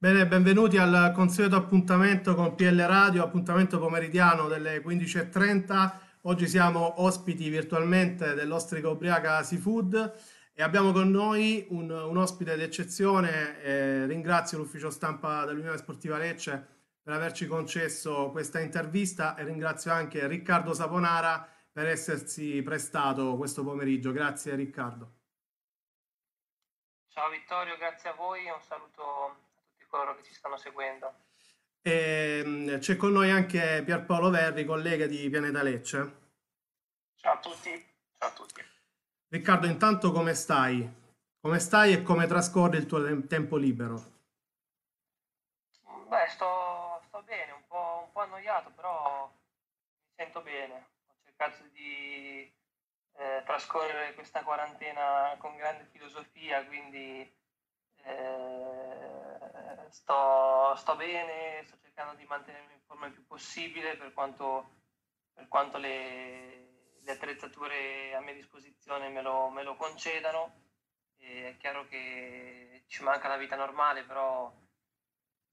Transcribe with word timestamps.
Bene, 0.00 0.28
benvenuti 0.28 0.76
al 0.76 1.10
consueto 1.12 1.56
appuntamento 1.56 2.36
con 2.36 2.54
PL 2.54 2.80
Radio, 2.86 3.24
appuntamento 3.24 3.80
pomeridiano 3.80 4.46
delle 4.46 4.80
15.30. 4.80 5.98
Oggi 6.22 6.46
siamo 6.46 7.02
ospiti 7.02 7.48
virtualmente 7.48 8.34
dell'Ostrica 8.34 8.90
Ubriaca 8.90 9.42
Seafood 9.42 10.52
e 10.54 10.62
abbiamo 10.62 10.92
con 10.92 11.10
noi 11.10 11.66
un, 11.70 11.90
un 11.90 12.16
ospite 12.16 12.54
d'eccezione. 12.54 13.60
Eh, 13.60 14.06
ringrazio 14.06 14.58
l'ufficio 14.58 14.88
stampa 14.88 15.44
dell'Unione 15.44 15.78
Sportiva 15.78 16.16
Lecce 16.16 16.64
per 17.02 17.14
averci 17.14 17.48
concesso 17.48 18.30
questa 18.30 18.60
intervista 18.60 19.34
e 19.34 19.42
ringrazio 19.42 19.90
anche 19.90 20.28
Riccardo 20.28 20.74
Saponara 20.74 21.44
per 21.72 21.88
essersi 21.88 22.62
prestato 22.62 23.36
questo 23.36 23.64
pomeriggio. 23.64 24.12
Grazie 24.12 24.54
Riccardo. 24.54 25.14
Ciao 27.08 27.28
Vittorio, 27.30 27.76
grazie 27.76 28.10
a 28.10 28.14
voi, 28.14 28.44
un 28.44 28.60
saluto 28.60 29.47
coloro 29.88 30.14
che 30.16 30.22
ci 30.22 30.34
stanno 30.34 30.56
seguendo. 30.56 31.12
E, 31.82 32.42
ehm, 32.44 32.78
c'è 32.78 32.96
con 32.96 33.12
noi 33.12 33.30
anche 33.30 33.82
Pierpaolo 33.84 34.30
Verri, 34.30 34.64
collega 34.64 35.06
di 35.06 35.28
Pianeta 35.28 35.62
Lecce. 35.62 36.26
Ciao 37.16 37.34
a 37.34 37.38
tutti. 37.38 37.86
Ciao 38.18 38.28
a 38.28 38.32
tutti. 38.32 38.62
Riccardo, 39.28 39.66
intanto 39.66 40.12
come 40.12 40.34
stai? 40.34 41.06
Come 41.40 41.58
stai 41.58 41.92
e 41.92 42.02
come 42.02 42.26
trascorre 42.26 42.78
il 42.78 42.86
tuo 42.86 43.26
tempo 43.26 43.56
libero? 43.56 44.16
Beh, 46.08 46.26
sto, 46.28 47.00
sto 47.06 47.22
bene, 47.22 47.52
un 47.52 47.66
po', 47.66 48.04
un 48.06 48.12
po', 48.12 48.20
annoiato, 48.20 48.70
però 48.70 49.26
mi 49.28 50.12
sento 50.16 50.40
bene. 50.40 50.88
Ho 51.06 51.14
cercato 51.22 51.62
di 51.72 52.50
eh, 53.12 53.42
trascorrere 53.44 54.14
questa 54.14 54.42
quarantena 54.42 55.36
con 55.38 55.56
grande 55.56 55.86
filosofia, 55.92 56.64
quindi 56.64 57.20
eh, 58.04 58.47
sto, 59.90 60.74
sto, 60.76 60.96
bene, 60.96 61.64
sto 61.64 61.76
cercando 61.80 62.14
di 62.14 62.24
mantenermi 62.24 62.74
in 62.74 62.80
forma 62.86 63.06
il 63.06 63.12
più 63.12 63.26
possibile 63.26 63.96
per 63.96 64.12
quanto, 64.12 64.82
per 65.32 65.48
quanto 65.48 65.78
le, 65.78 66.98
le, 67.02 67.12
attrezzature 67.12 68.14
a 68.14 68.20
mia 68.20 68.34
disposizione 68.34 69.08
me 69.08 69.22
lo, 69.22 69.48
me 69.50 69.62
lo 69.62 69.76
concedano. 69.76 70.66
E 71.16 71.48
è 71.48 71.56
chiaro 71.56 71.86
che 71.86 72.84
ci 72.86 73.02
manca 73.02 73.28
la 73.28 73.36
vita 73.36 73.56
normale, 73.56 74.04
però 74.04 74.52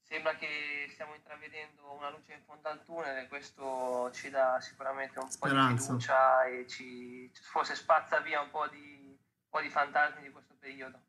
sembra 0.01 0.35
che 0.35 0.87
stiamo 0.91 1.15
intravedendo 1.15 1.91
una 1.93 2.09
luce 2.09 2.33
in 2.33 2.43
fondo 2.43 2.69
al 2.69 2.83
tunnel 2.83 3.17
e 3.17 3.27
questo 3.27 4.11
ci 4.11 4.29
dà 4.29 4.59
sicuramente 4.61 5.19
un 5.19 5.31
Speranza. 5.31 5.67
po' 5.67 5.73
di 5.73 5.79
fiducia 5.79 6.45
e 6.45 6.67
ci, 6.67 7.31
forse 7.41 7.75
spazza 7.75 8.19
via 8.19 8.41
un 8.41 8.51
po' 8.51 8.67
di, 8.67 9.07
un 9.07 9.49
po' 9.49 9.61
di 9.61 9.69
fantasmi 9.69 10.21
di 10.21 10.31
questo 10.31 10.55
periodo. 10.59 11.01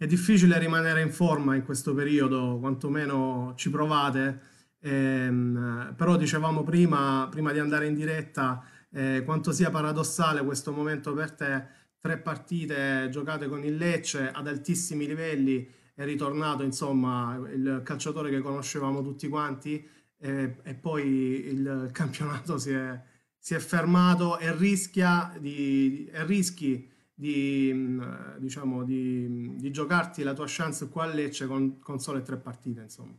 È 0.00 0.06
difficile 0.06 0.60
rimanere 0.60 1.02
in 1.02 1.10
forma 1.10 1.56
in 1.56 1.64
questo 1.64 1.92
periodo, 1.92 2.58
quantomeno 2.60 3.54
ci 3.56 3.68
provate, 3.68 4.40
ehm, 4.78 5.94
però 5.96 6.16
dicevamo 6.16 6.62
prima, 6.62 7.26
prima 7.28 7.50
di 7.50 7.58
andare 7.58 7.88
in 7.88 7.94
diretta 7.94 8.64
eh, 8.92 9.22
quanto 9.24 9.50
sia 9.50 9.70
paradossale 9.70 10.44
questo 10.44 10.70
momento 10.70 11.12
per 11.14 11.32
te, 11.32 11.66
tre 11.98 12.16
partite 12.18 13.08
giocate 13.10 13.48
con 13.48 13.64
il 13.64 13.76
Lecce 13.76 14.30
ad 14.30 14.46
altissimi 14.46 15.04
livelli, 15.04 15.68
è 15.94 16.04
ritornato 16.04 16.62
insomma 16.62 17.34
il 17.52 17.80
calciatore 17.84 18.30
che 18.30 18.38
conoscevamo 18.38 19.02
tutti 19.02 19.26
quanti 19.26 19.84
e, 20.16 20.58
e 20.62 20.74
poi 20.74 21.44
il 21.44 21.88
campionato 21.90 22.56
si 22.56 22.70
è, 22.70 23.02
si 23.36 23.54
è 23.54 23.58
fermato 23.58 24.38
e 24.38 24.54
rischia 24.54 25.34
di, 25.40 26.08
e 26.12 26.24
rischi 26.24 26.88
di, 27.18 27.72
mm, 27.74 28.36
diciamo, 28.36 28.84
di, 28.84 29.56
di, 29.56 29.72
giocarti 29.72 30.22
la 30.22 30.34
tua 30.34 30.44
chance 30.46 30.88
qua 30.88 31.02
a 31.02 31.06
Lecce 31.06 31.48
con, 31.48 31.80
con 31.80 31.98
sole 31.98 32.22
tre 32.22 32.36
partite, 32.36 32.82
insomma. 32.82 33.18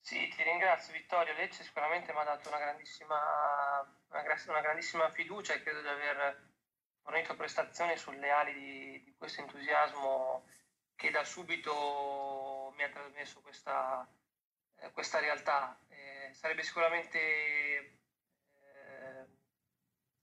Sì, 0.00 0.28
ti 0.28 0.42
ringrazio 0.44 0.92
Vittorio. 0.92 1.34
Lecce 1.34 1.64
sicuramente 1.64 2.12
mi 2.12 2.20
ha 2.20 2.24
dato 2.24 2.48
una 2.50 2.58
grandissima, 2.58 3.16
una, 4.10 4.22
una 4.46 4.60
grandissima 4.60 5.10
fiducia 5.10 5.54
e 5.54 5.62
credo 5.62 5.80
di 5.80 5.88
aver 5.88 6.40
fornito 7.02 7.34
prestazioni 7.34 7.96
sulle 7.96 8.30
ali 8.30 8.52
di, 8.52 9.02
di, 9.02 9.14
questo 9.18 9.40
entusiasmo 9.40 10.46
che 10.94 11.10
da 11.10 11.24
subito 11.24 12.72
mi 12.76 12.84
ha 12.84 12.90
trasmesso 12.90 13.40
questa, 13.40 14.08
eh, 14.76 14.92
questa 14.92 15.18
realtà. 15.18 15.76
Eh, 15.88 16.32
sarebbe 16.32 16.62
sicuramente 16.62 17.97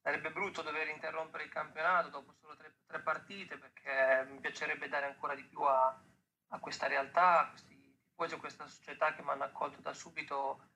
sarebbe 0.05 0.29
brutto 0.29 0.61
dover 0.61 0.87
interrompere 0.89 1.45
il 1.45 1.49
campionato 1.49 2.09
dopo 2.09 2.31
solo 2.39 2.55
tre, 2.55 2.75
tre 2.85 2.99
partite 2.99 3.57
perché 3.57 4.27
mi 4.29 4.39
piacerebbe 4.39 4.87
dare 4.87 5.07
ancora 5.07 5.33
di 5.33 5.43
più 5.43 5.59
a, 5.61 5.99
a 6.49 6.59
questa 6.59 6.85
realtà, 6.85 7.39
a 7.39 7.49
questi 7.49 7.75
tifosi, 7.75 8.35
a 8.35 8.37
questa 8.37 8.67
società 8.67 9.15
che 9.15 9.23
mi 9.23 9.31
hanno 9.31 9.45
accolto 9.45 9.81
da 9.81 9.93
subito 9.95 10.69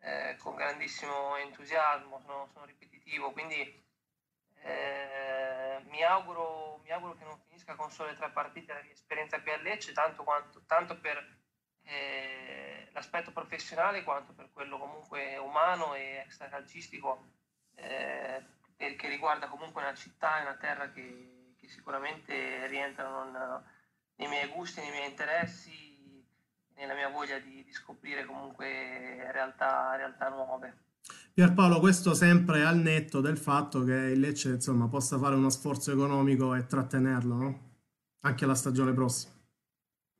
eh, 0.00 0.34
con 0.40 0.56
grandissimo 0.56 1.36
entusiasmo, 1.36 2.20
sono, 2.22 2.48
sono 2.52 2.64
ripetitivo, 2.64 3.30
quindi 3.30 3.60
eh, 4.54 5.80
mi, 5.84 6.02
auguro, 6.02 6.80
mi, 6.82 6.90
auguro, 6.90 7.14
che 7.14 7.24
non 7.24 7.40
finisca 7.46 7.76
con 7.76 7.92
sole 7.92 8.16
tre 8.16 8.30
partite 8.30 8.72
la 8.72 8.82
mia 8.82 8.90
esperienza 8.90 9.40
qui 9.40 9.52
a 9.52 9.58
Lecce, 9.58 9.92
tanto, 9.92 10.24
quanto, 10.24 10.64
tanto 10.66 10.98
per 10.98 11.24
eh, 11.82 12.88
l'aspetto 12.90 13.30
professionale 13.30 14.02
quanto 14.02 14.32
per 14.32 14.50
quello 14.50 14.76
comunque 14.76 15.36
umano 15.36 15.94
e 15.94 16.24
extracalcistico 16.24 17.34
eh, 17.76 18.54
che 18.76 19.08
riguarda 19.08 19.48
comunque 19.48 19.82
una 19.82 19.94
città 19.94 20.38
e 20.38 20.42
una 20.42 20.56
terra 20.56 20.90
che, 20.90 21.54
che 21.58 21.68
sicuramente 21.68 22.66
rientrano 22.66 23.64
nei 24.16 24.28
miei 24.28 24.48
gusti, 24.48 24.80
nei 24.80 24.90
miei 24.90 25.08
interessi, 25.08 26.24
nella 26.74 26.94
mia 26.94 27.08
voglia 27.08 27.38
di, 27.38 27.64
di 27.64 27.72
scoprire 27.72 28.24
comunque 28.24 29.30
realtà, 29.32 29.96
realtà 29.96 30.28
nuove. 30.28 30.84
Pierpaolo, 31.32 31.80
questo 31.80 32.14
sempre 32.14 32.64
al 32.64 32.78
netto 32.78 33.20
del 33.20 33.38
fatto 33.38 33.84
che 33.84 33.92
il 33.92 34.20
Lecce 34.20 34.50
insomma, 34.50 34.88
possa 34.88 35.18
fare 35.18 35.34
uno 35.34 35.50
sforzo 35.50 35.92
economico 35.92 36.54
e 36.54 36.66
trattenerlo, 36.66 37.34
no? 37.34 37.60
Anche 38.20 38.46
la 38.46 38.54
stagione 38.54 38.92
prossima. 38.92 39.34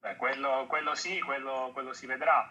Beh, 0.00 0.16
quello, 0.16 0.66
quello 0.68 0.94
sì, 0.94 1.18
quello, 1.20 1.70
quello 1.72 1.92
si 1.92 2.06
vedrà. 2.06 2.44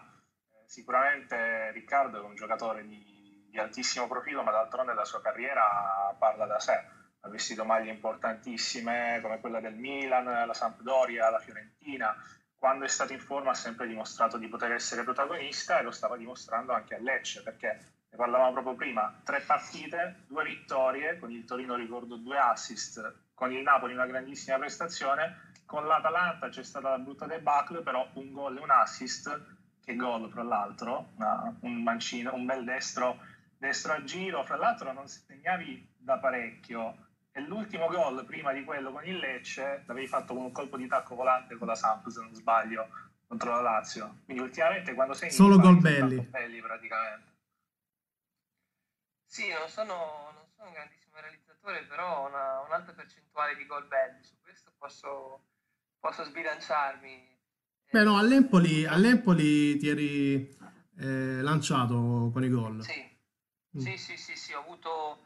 Eh, 0.50 0.64
sicuramente 0.66 1.70
Riccardo 1.72 2.20
è 2.20 2.24
un 2.24 2.34
giocatore 2.34 2.86
di 2.86 3.15
di 3.56 3.62
altissimo 3.62 4.06
profilo, 4.06 4.42
ma 4.42 4.50
d'altronde 4.50 4.92
la 4.92 5.06
sua 5.06 5.22
carriera 5.22 6.14
parla 6.18 6.44
da 6.44 6.60
sé. 6.60 6.84
Ha 7.20 7.28
vestito 7.28 7.64
maglie 7.64 7.90
importantissime 7.90 9.18
come 9.22 9.40
quella 9.40 9.60
del 9.60 9.74
Milan, 9.74 10.24
la 10.24 10.54
Sampdoria, 10.54 11.30
la 11.30 11.38
Fiorentina. 11.38 12.14
Quando 12.54 12.84
è 12.84 12.88
stato 12.88 13.14
in 13.14 13.20
forma 13.20 13.50
ha 13.50 13.54
sempre 13.54 13.86
dimostrato 13.86 14.36
di 14.36 14.48
poter 14.48 14.72
essere 14.72 15.02
protagonista 15.02 15.78
e 15.78 15.82
lo 15.82 15.90
stava 15.90 16.16
dimostrando 16.16 16.72
anche 16.72 16.94
a 16.94 17.00
Lecce, 17.00 17.42
perché 17.42 17.68
ne 18.10 18.16
parlavamo 18.16 18.52
proprio 18.52 18.74
prima, 18.74 19.20
tre 19.24 19.40
partite, 19.40 20.24
due 20.28 20.44
vittorie, 20.44 21.18
con 21.18 21.30
il 21.30 21.44
Torino 21.44 21.74
ricordo 21.74 22.16
due 22.16 22.38
assist, 22.38 23.30
con 23.34 23.52
il 23.52 23.62
Napoli 23.62 23.94
una 23.94 24.06
grandissima 24.06 24.58
prestazione, 24.58 25.52
con 25.64 25.86
l'Atalanta 25.86 26.48
c'è 26.48 26.62
stata 26.62 26.90
la 26.90 26.98
brutta 26.98 27.26
debacle, 27.26 27.82
però 27.82 28.06
un 28.14 28.32
gol 28.32 28.56
e 28.58 28.60
un 28.60 28.70
assist, 28.70 29.54
che 29.84 29.96
gol 29.96 30.30
tra 30.30 30.42
l'altro, 30.42 31.12
una, 31.16 31.56
un 31.60 31.82
mancino, 31.82 32.34
un 32.34 32.44
bel 32.44 32.64
destro 32.64 33.18
destro 33.58 33.92
a 33.92 34.04
giro, 34.04 34.44
fra 34.44 34.56
l'altro 34.56 34.92
non 34.92 35.06
segnavi 35.06 35.94
da 35.98 36.18
parecchio. 36.18 37.04
E 37.32 37.40
l'ultimo 37.40 37.88
gol 37.88 38.24
prima 38.24 38.52
di 38.52 38.64
quello 38.64 38.90
con 38.92 39.06
il 39.06 39.18
Lecce 39.18 39.84
l'avevi 39.86 40.06
fatto 40.06 40.34
con 40.34 40.44
un 40.44 40.52
colpo 40.52 40.76
di 40.76 40.86
tacco 40.86 41.14
volante 41.14 41.56
con 41.56 41.66
la 41.66 41.74
Samp 41.74 42.08
se 42.08 42.20
non 42.20 42.34
sbaglio 42.34 42.88
contro 43.26 43.50
la 43.50 43.60
Lazio. 43.60 44.20
Quindi 44.24 44.42
ultimamente 44.42 44.94
quando 44.94 45.12
sei 45.12 45.30
solo 45.30 45.58
gol 45.58 45.78
belli. 45.78 46.18
belli 46.20 46.60
praticamente. 46.60 47.34
Sì 49.26 49.48
non 49.50 49.68
sono, 49.68 50.30
non 50.32 50.46
sono 50.54 50.68
un 50.68 50.74
grandissimo 50.74 51.20
realizzatore 51.20 51.84
però 51.84 52.22
ho 52.22 52.28
una, 52.28 52.60
un'alta 52.60 52.92
percentuale 52.92 53.54
di 53.54 53.66
gol 53.66 53.86
belli 53.86 54.22
su 54.22 54.36
questo 54.40 54.72
posso, 54.78 55.44
posso 55.98 56.24
sbilanciarmi. 56.24 57.34
Beh 57.90 58.02
no, 58.02 58.16
all'Empoli, 58.18 58.86
all'Empoli 58.86 59.76
ti 59.76 59.88
eri 59.88 60.56
eh, 60.98 61.40
lanciato 61.42 62.30
con 62.32 62.42
i 62.44 62.48
gol. 62.48 62.82
Sì, 62.82 63.15
Mm. 63.76 63.78
Sì, 63.78 63.98
sì, 63.98 64.16
sì, 64.16 64.36
sì, 64.36 64.54
ho 64.54 64.60
avuto 64.60 65.18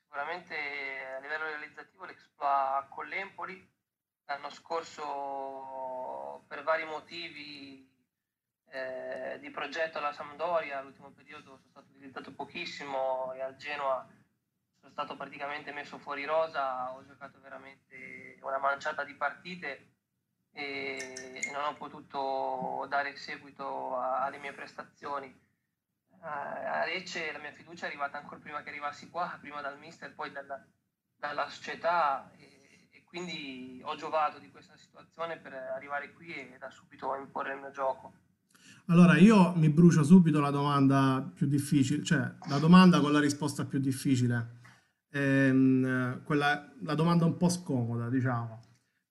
sicuramente 0.00 0.54
a 1.16 1.18
livello 1.18 1.44
realizzativo 1.44 2.06
l'exploit 2.06 2.88
con 2.88 3.06
l'Empoli. 3.06 3.72
L'anno 4.24 4.48
scorso 4.48 6.44
per 6.48 6.62
vari 6.62 6.86
motivi 6.86 7.86
eh, 8.70 9.36
di 9.38 9.50
progetto 9.50 9.98
alla 9.98 10.14
Sampdoria, 10.14 10.80
l'ultimo 10.80 11.10
periodo 11.10 11.58
sono 11.58 11.68
stato 11.68 11.88
utilizzato 11.90 12.32
pochissimo 12.32 13.34
e 13.34 13.42
al 13.42 13.56
Genoa 13.56 14.08
sono 14.80 14.90
stato 14.90 15.14
praticamente 15.14 15.70
messo 15.72 15.98
fuori 15.98 16.24
rosa, 16.24 16.90
ho 16.94 17.04
giocato 17.04 17.38
veramente 17.42 18.38
una 18.40 18.58
manciata 18.58 19.04
di 19.04 19.14
partite 19.14 19.92
e 20.52 21.50
non 21.52 21.64
ho 21.64 21.74
potuto 21.74 22.86
dare 22.88 23.14
seguito 23.16 23.98
alle 24.00 24.38
mie 24.38 24.54
prestazioni 24.54 25.42
a 26.24 26.84
Lecce 26.86 27.32
la 27.32 27.38
mia 27.38 27.52
fiducia 27.52 27.84
è 27.84 27.88
arrivata 27.88 28.18
ancora 28.18 28.40
prima 28.40 28.62
che 28.62 28.70
arrivassi 28.70 29.10
qua, 29.10 29.36
prima 29.40 29.60
dal 29.60 29.78
mister, 29.78 30.14
poi 30.14 30.32
dalla, 30.32 30.64
dalla 31.18 31.48
società 31.48 32.30
e, 32.36 32.88
e, 32.90 33.02
quindi 33.04 33.80
ho 33.84 33.94
giovato 33.94 34.38
di 34.38 34.50
questa 34.50 34.76
situazione 34.76 35.38
per 35.38 35.52
arrivare 35.52 36.12
qui 36.12 36.34
e 36.34 36.56
da 36.58 36.70
subito 36.70 37.14
imporre 37.14 37.54
il 37.54 37.60
mio 37.60 37.70
gioco. 37.70 38.12
Allora, 38.86 39.16
io 39.16 39.54
mi 39.54 39.68
brucio 39.68 40.02
subito 40.02 40.40
la 40.40 40.50
domanda 40.50 41.30
più 41.34 41.46
difficile, 41.46 42.02
cioè 42.02 42.30
la 42.48 42.58
domanda 42.58 43.00
con 43.00 43.12
la 43.12 43.20
risposta 43.20 43.64
più 43.64 43.78
difficile, 43.78 44.60
ehm, 45.10 46.22
quella, 46.22 46.72
la 46.82 46.94
domanda 46.94 47.24
un 47.24 47.36
po' 47.36 47.48
scomoda, 47.48 48.08
diciamo. 48.08 48.60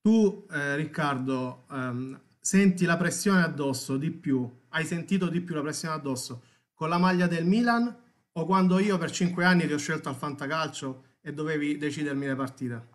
Tu, 0.02 0.46
eh, 0.52 0.76
Riccardo, 0.76 1.66
ehm, 1.72 2.20
senti 2.40 2.86
la 2.86 2.98
pressione 2.98 3.42
addosso 3.42 3.98
di 3.98 4.12
più, 4.12 4.62
hai 4.70 4.86
sentito 4.86 5.28
di 5.28 5.42
più 5.42 5.56
la 5.56 5.62
pressione 5.62 5.96
addosso 5.96 6.44
con 6.84 6.92
la 6.92 6.98
maglia 6.98 7.28
del 7.28 7.46
Milan 7.46 7.88
o 8.34 8.46
quando 8.46 8.78
io 8.78 8.98
per 8.98 9.10
cinque 9.10 9.46
anni 9.46 9.66
ti 9.66 9.72
ho 9.72 9.78
scelto 9.78 10.10
al 10.10 10.18
fantacalcio 10.18 11.20
e 11.22 11.32
dovevi 11.32 11.78
decidermi 11.78 12.28
le 12.28 12.36
partite? 12.36 12.88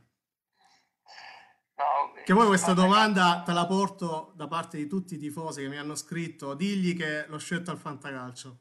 Che 2.23 2.35
poi 2.35 2.47
questa 2.49 2.75
domanda 2.75 3.41
te 3.47 3.55
la 3.55 3.65
porto 3.65 4.33
da 4.37 4.47
parte 4.47 4.77
di 4.77 4.87
tutti 4.87 5.15
i 5.15 5.17
tifosi 5.17 5.63
che 5.63 5.69
mi 5.69 5.79
hanno 5.79 5.95
scritto, 5.95 6.53
digli 6.53 6.95
che 6.95 7.25
l'ho 7.29 7.39
scelto 7.39 7.71
al 7.71 7.79
fantacalcio, 7.79 8.59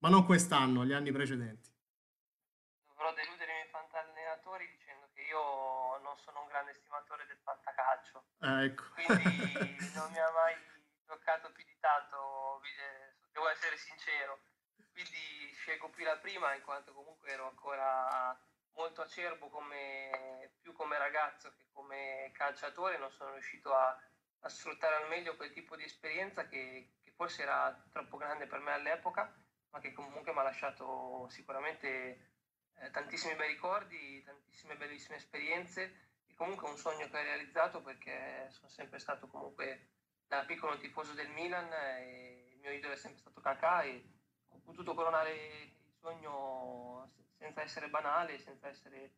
ma 0.00 0.10
non 0.10 0.26
quest'anno, 0.26 0.84
gli 0.84 0.92
anni 0.92 1.10
precedenti. 1.10 1.72
Dovrò 2.84 3.14
deludere 3.14 3.50
i 3.50 3.54
miei 3.54 3.68
fantallenatori 3.72 4.68
dicendo 4.76 5.08
che 5.14 5.22
io 5.22 5.40
non 6.04 6.18
sono 6.18 6.42
un 6.42 6.48
grande 6.48 6.74
stimatore 6.74 7.24
del 7.24 7.38
fantacalcio. 7.42 8.24
Eh, 8.42 8.64
ecco. 8.66 8.82
Quindi 8.92 9.24
non 9.96 10.12
mi 10.12 10.18
ha 10.18 10.30
mai 10.36 10.54
toccato 11.06 11.50
più 11.52 11.64
di 11.64 11.78
tanto, 11.80 12.60
devo 13.32 13.48
essere 13.48 13.78
sincero. 13.78 14.38
Quindi 14.96 15.52
scelgo 15.52 15.90
più 15.90 16.06
la 16.06 16.16
prima 16.16 16.54
in 16.54 16.62
quanto 16.62 16.94
comunque 16.94 17.28
ero 17.28 17.48
ancora 17.48 18.34
molto 18.76 19.02
acerbo 19.02 19.50
come, 19.50 20.54
più 20.62 20.72
come 20.72 20.96
ragazzo 20.96 21.50
che 21.50 21.66
come 21.70 22.30
calciatore, 22.32 22.96
non 22.96 23.10
sono 23.10 23.32
riuscito 23.32 23.74
a, 23.74 23.94
a 24.40 24.48
sfruttare 24.48 24.94
al 24.94 25.08
meglio 25.08 25.36
quel 25.36 25.52
tipo 25.52 25.76
di 25.76 25.84
esperienza 25.84 26.48
che, 26.48 26.94
che, 27.02 27.10
forse 27.10 27.42
era 27.42 27.78
troppo 27.92 28.16
grande 28.16 28.46
per 28.46 28.60
me 28.60 28.72
all'epoca, 28.72 29.30
ma 29.68 29.80
che 29.80 29.92
comunque 29.92 30.32
mi 30.32 30.38
ha 30.38 30.44
lasciato 30.44 31.28
sicuramente 31.28 32.30
eh, 32.76 32.90
tantissimi 32.90 33.34
bei 33.34 33.48
ricordi, 33.48 34.22
tantissime 34.22 34.76
bellissime 34.76 35.18
esperienze 35.18 36.22
e 36.26 36.34
comunque 36.34 36.70
un 36.70 36.78
sogno 36.78 37.06
che 37.10 37.18
ho 37.18 37.22
realizzato 37.22 37.82
perché 37.82 38.48
sono 38.48 38.70
sempre 38.70 38.98
stato 38.98 39.28
comunque 39.28 39.90
da 40.26 40.46
piccolo 40.46 40.78
tifoso 40.78 41.12
del 41.12 41.28
Milan 41.28 41.70
e 41.70 42.52
il 42.54 42.58
mio 42.60 42.70
idolo 42.70 42.94
è 42.94 42.96
sempre 42.96 43.20
stato 43.20 43.42
Kakà 43.42 43.82
e 43.82 44.15
potuto 44.66 44.94
coronare 44.94 45.30
il 45.30 45.94
sogno 46.00 47.10
senza 47.38 47.62
essere 47.62 47.88
banale, 47.88 48.38
senza, 48.38 48.68
essere, 48.68 49.12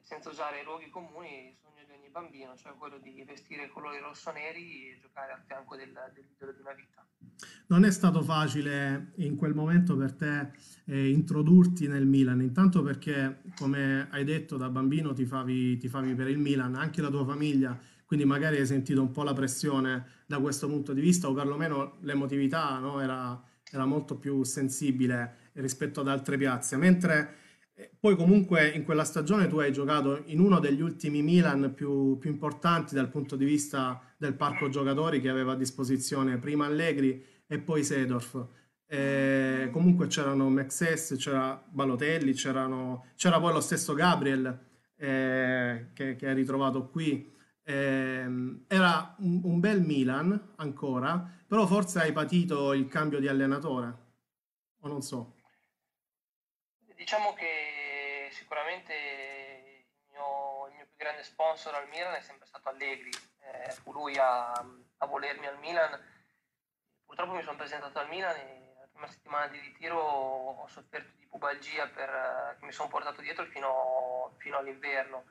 senza 0.00 0.30
usare 0.30 0.64
luoghi 0.64 0.88
comuni, 0.88 1.50
il 1.50 1.56
sogno 1.60 1.84
di 1.86 1.92
ogni 1.92 2.08
bambino, 2.08 2.56
cioè 2.56 2.72
quello 2.76 2.98
di 2.98 3.22
vestire 3.24 3.68
colori 3.68 3.98
rosso-neri 3.98 4.90
e 4.90 4.98
giocare 4.98 5.32
al 5.32 5.42
fianco 5.46 5.76
del, 5.76 5.92
dell'idolo 6.14 6.52
di 6.52 6.60
una 6.60 6.72
vita. 6.72 7.06
Non 7.68 7.84
è 7.84 7.90
stato 7.90 8.22
facile 8.22 9.12
in 9.16 9.36
quel 9.36 9.54
momento 9.54 9.96
per 9.96 10.14
te 10.14 10.52
eh, 10.86 11.10
introdurti 11.10 11.86
nel 11.86 12.06
Milan, 12.06 12.40
intanto 12.40 12.82
perché, 12.82 13.42
come 13.58 14.08
hai 14.10 14.24
detto, 14.24 14.56
da 14.56 14.70
bambino 14.70 15.12
ti 15.12 15.26
favi, 15.26 15.76
ti 15.76 15.88
favi 15.88 16.14
per 16.14 16.28
il 16.28 16.38
Milan, 16.38 16.76
anche 16.76 17.02
la 17.02 17.10
tua 17.10 17.24
famiglia, 17.24 17.78
quindi 18.06 18.24
magari 18.24 18.56
hai 18.58 18.66
sentito 18.66 19.02
un 19.02 19.10
po' 19.10 19.24
la 19.24 19.34
pressione 19.34 20.06
da 20.26 20.38
questo 20.38 20.68
punto 20.68 20.92
di 20.92 21.00
vista 21.00 21.28
o 21.28 21.34
perlomeno 21.34 21.96
l'emotività 22.00 22.78
no? 22.78 23.00
era, 23.00 23.40
era 23.70 23.84
molto 23.84 24.16
più 24.16 24.42
sensibile 24.44 25.50
rispetto 25.54 26.00
ad 26.00 26.08
altre 26.08 26.36
piazze, 26.36 26.76
mentre 26.76 27.34
eh, 27.74 27.90
poi 27.98 28.16
comunque 28.16 28.68
in 28.68 28.84
quella 28.84 29.04
stagione 29.04 29.48
tu 29.48 29.58
hai 29.58 29.72
giocato 29.72 30.22
in 30.26 30.40
uno 30.40 30.58
degli 30.60 30.80
ultimi 30.80 31.22
Milan 31.22 31.72
più, 31.74 32.16
più 32.18 32.30
importanti 32.30 32.94
dal 32.94 33.10
punto 33.10 33.36
di 33.36 33.44
vista 33.44 34.00
del 34.16 34.34
parco 34.34 34.68
giocatori 34.68 35.20
che 35.20 35.28
aveva 35.28 35.52
a 35.52 35.56
disposizione 35.56 36.38
prima 36.38 36.66
Allegri 36.66 37.22
e 37.46 37.58
poi 37.58 37.84
Sedorf. 37.84 38.46
E 38.88 39.68
comunque 39.72 40.06
c'erano 40.06 40.48
Mexes, 40.48 41.16
c'era 41.18 41.62
Balotelli, 41.68 42.32
c'era 42.32 42.68
poi 43.40 43.52
lo 43.52 43.60
stesso 43.60 43.94
Gabriel 43.94 44.58
eh, 44.96 45.88
che, 45.92 46.16
che 46.16 46.28
hai 46.28 46.34
ritrovato 46.34 46.88
qui. 46.88 47.34
Eh, 47.68 48.24
era 48.68 49.16
un, 49.18 49.40
un, 49.42 49.58
bel 49.58 49.80
Milan 49.82 50.54
ancora, 50.58 51.18
però 51.48 51.66
forse 51.66 51.98
hai 51.98 52.12
patito 52.12 52.72
il 52.72 52.86
cambio 52.86 53.18
di 53.18 53.26
allenatore, 53.26 53.94
o 54.82 54.86
non 54.86 55.02
so. 55.02 55.34
Diciamo 56.94 57.34
che 57.34 58.28
sicuramente 58.30 58.92
il 58.94 60.12
mio, 60.12 60.68
il 60.68 60.74
mio, 60.74 60.86
più 60.86 60.96
grande 60.96 61.24
sponsor 61.24 61.74
al 61.74 61.88
Milan 61.88 62.14
è 62.14 62.20
sempre 62.20 62.46
stato 62.46 62.68
Allegri, 62.68 63.10
eh, 63.40 63.70
fu 63.72 63.92
lui 63.92 64.16
a, 64.16 64.52
a, 64.52 65.06
volermi 65.06 65.46
al 65.46 65.58
Milan. 65.58 66.00
Purtroppo 67.04 67.34
mi 67.34 67.42
sono 67.42 67.56
presentato 67.56 67.98
al 67.98 68.08
Milan 68.08 68.36
e 68.36 68.74
la 68.78 68.86
prima 68.92 69.08
settimana 69.08 69.48
di 69.48 69.58
ritiro 69.58 69.98
ho 69.98 70.66
sofferto 70.68 71.16
di 71.16 71.26
pubalgia 71.26 71.88
per, 71.88 72.56
che 72.60 72.64
mi 72.64 72.72
sono 72.72 72.88
portato 72.88 73.20
dietro 73.20 73.44
fino, 73.46 74.34
fino, 74.38 74.56
all'inverno. 74.56 75.24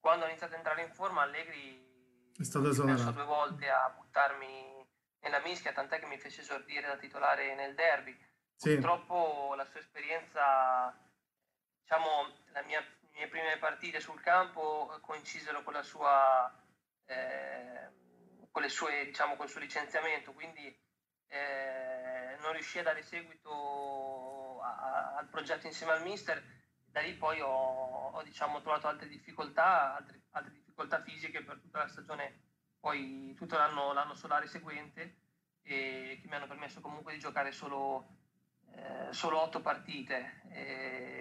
Quando 0.00 0.24
ho 0.24 0.28
iniziato 0.28 0.54
a 0.54 0.56
entrare 0.56 0.82
in 0.82 0.92
forma 0.92 1.22
Allegri 1.22 2.32
è 2.36 2.42
stato 2.42 2.70
esonerato. 2.70 3.12
due 3.12 3.24
volte 3.24 3.68
a 3.68 3.90
buttarmi 3.90 4.88
nella 5.20 5.40
mischia, 5.40 5.72
tant'è 5.72 5.98
che 5.98 6.06
mi 6.06 6.18
fece 6.18 6.40
esordire 6.40 6.86
da 6.86 6.96
titolare 6.96 7.54
nel 7.54 7.74
derby. 7.74 8.18
Sì. 8.54 8.74
Purtroppo 8.74 9.54
la 9.56 9.64
sua 9.66 9.80
esperienza 9.80 10.98
diciamo, 11.82 12.32
mia, 12.66 12.80
le 12.80 13.08
mie 13.12 13.28
prime 13.28 13.58
partite 13.58 14.00
sul 14.00 14.20
campo 14.20 14.98
coincisero 15.02 15.62
con, 15.62 15.74
la 15.74 15.82
sua, 15.82 16.50
eh, 17.04 17.90
con, 18.50 18.62
le 18.62 18.68
sue, 18.68 19.04
diciamo, 19.04 19.36
con 19.36 19.44
il 19.44 19.50
suo 19.50 19.60
licenziamento, 19.60 20.32
quindi 20.32 20.66
eh, 21.28 22.36
non 22.40 22.52
riuscì 22.52 22.78
a 22.78 22.84
dare 22.84 23.02
seguito 23.02 24.60
a, 24.62 24.76
a, 24.76 25.16
al 25.16 25.28
progetto 25.28 25.66
insieme 25.66 25.92
al 25.92 26.02
mister. 26.02 26.42
Da 26.90 27.00
lì 27.00 27.14
poi 27.14 27.40
ho, 27.40 28.10
ho 28.10 28.22
diciamo, 28.22 28.60
trovato 28.60 28.88
altre 28.88 29.08
difficoltà, 29.08 29.96
altre, 29.96 30.22
altre, 30.30 30.52
difficoltà 30.52 31.02
fisiche 31.02 31.42
per 31.42 31.58
tutta 31.58 31.78
la 31.78 31.88
stagione, 31.88 32.40
poi 32.80 33.34
tutto 33.36 33.56
l'anno, 33.56 33.92
l'anno 33.92 34.14
solare 34.14 34.46
seguente, 34.46 35.18
e 35.62 36.18
che 36.20 36.28
mi 36.28 36.34
hanno 36.34 36.46
permesso 36.46 36.80
comunque 36.80 37.12
di 37.12 37.18
giocare 37.18 37.52
solo, 37.52 38.16
eh, 38.72 39.12
solo 39.12 39.40
otto 39.40 39.60
partite. 39.60 40.42
E, 40.50 41.20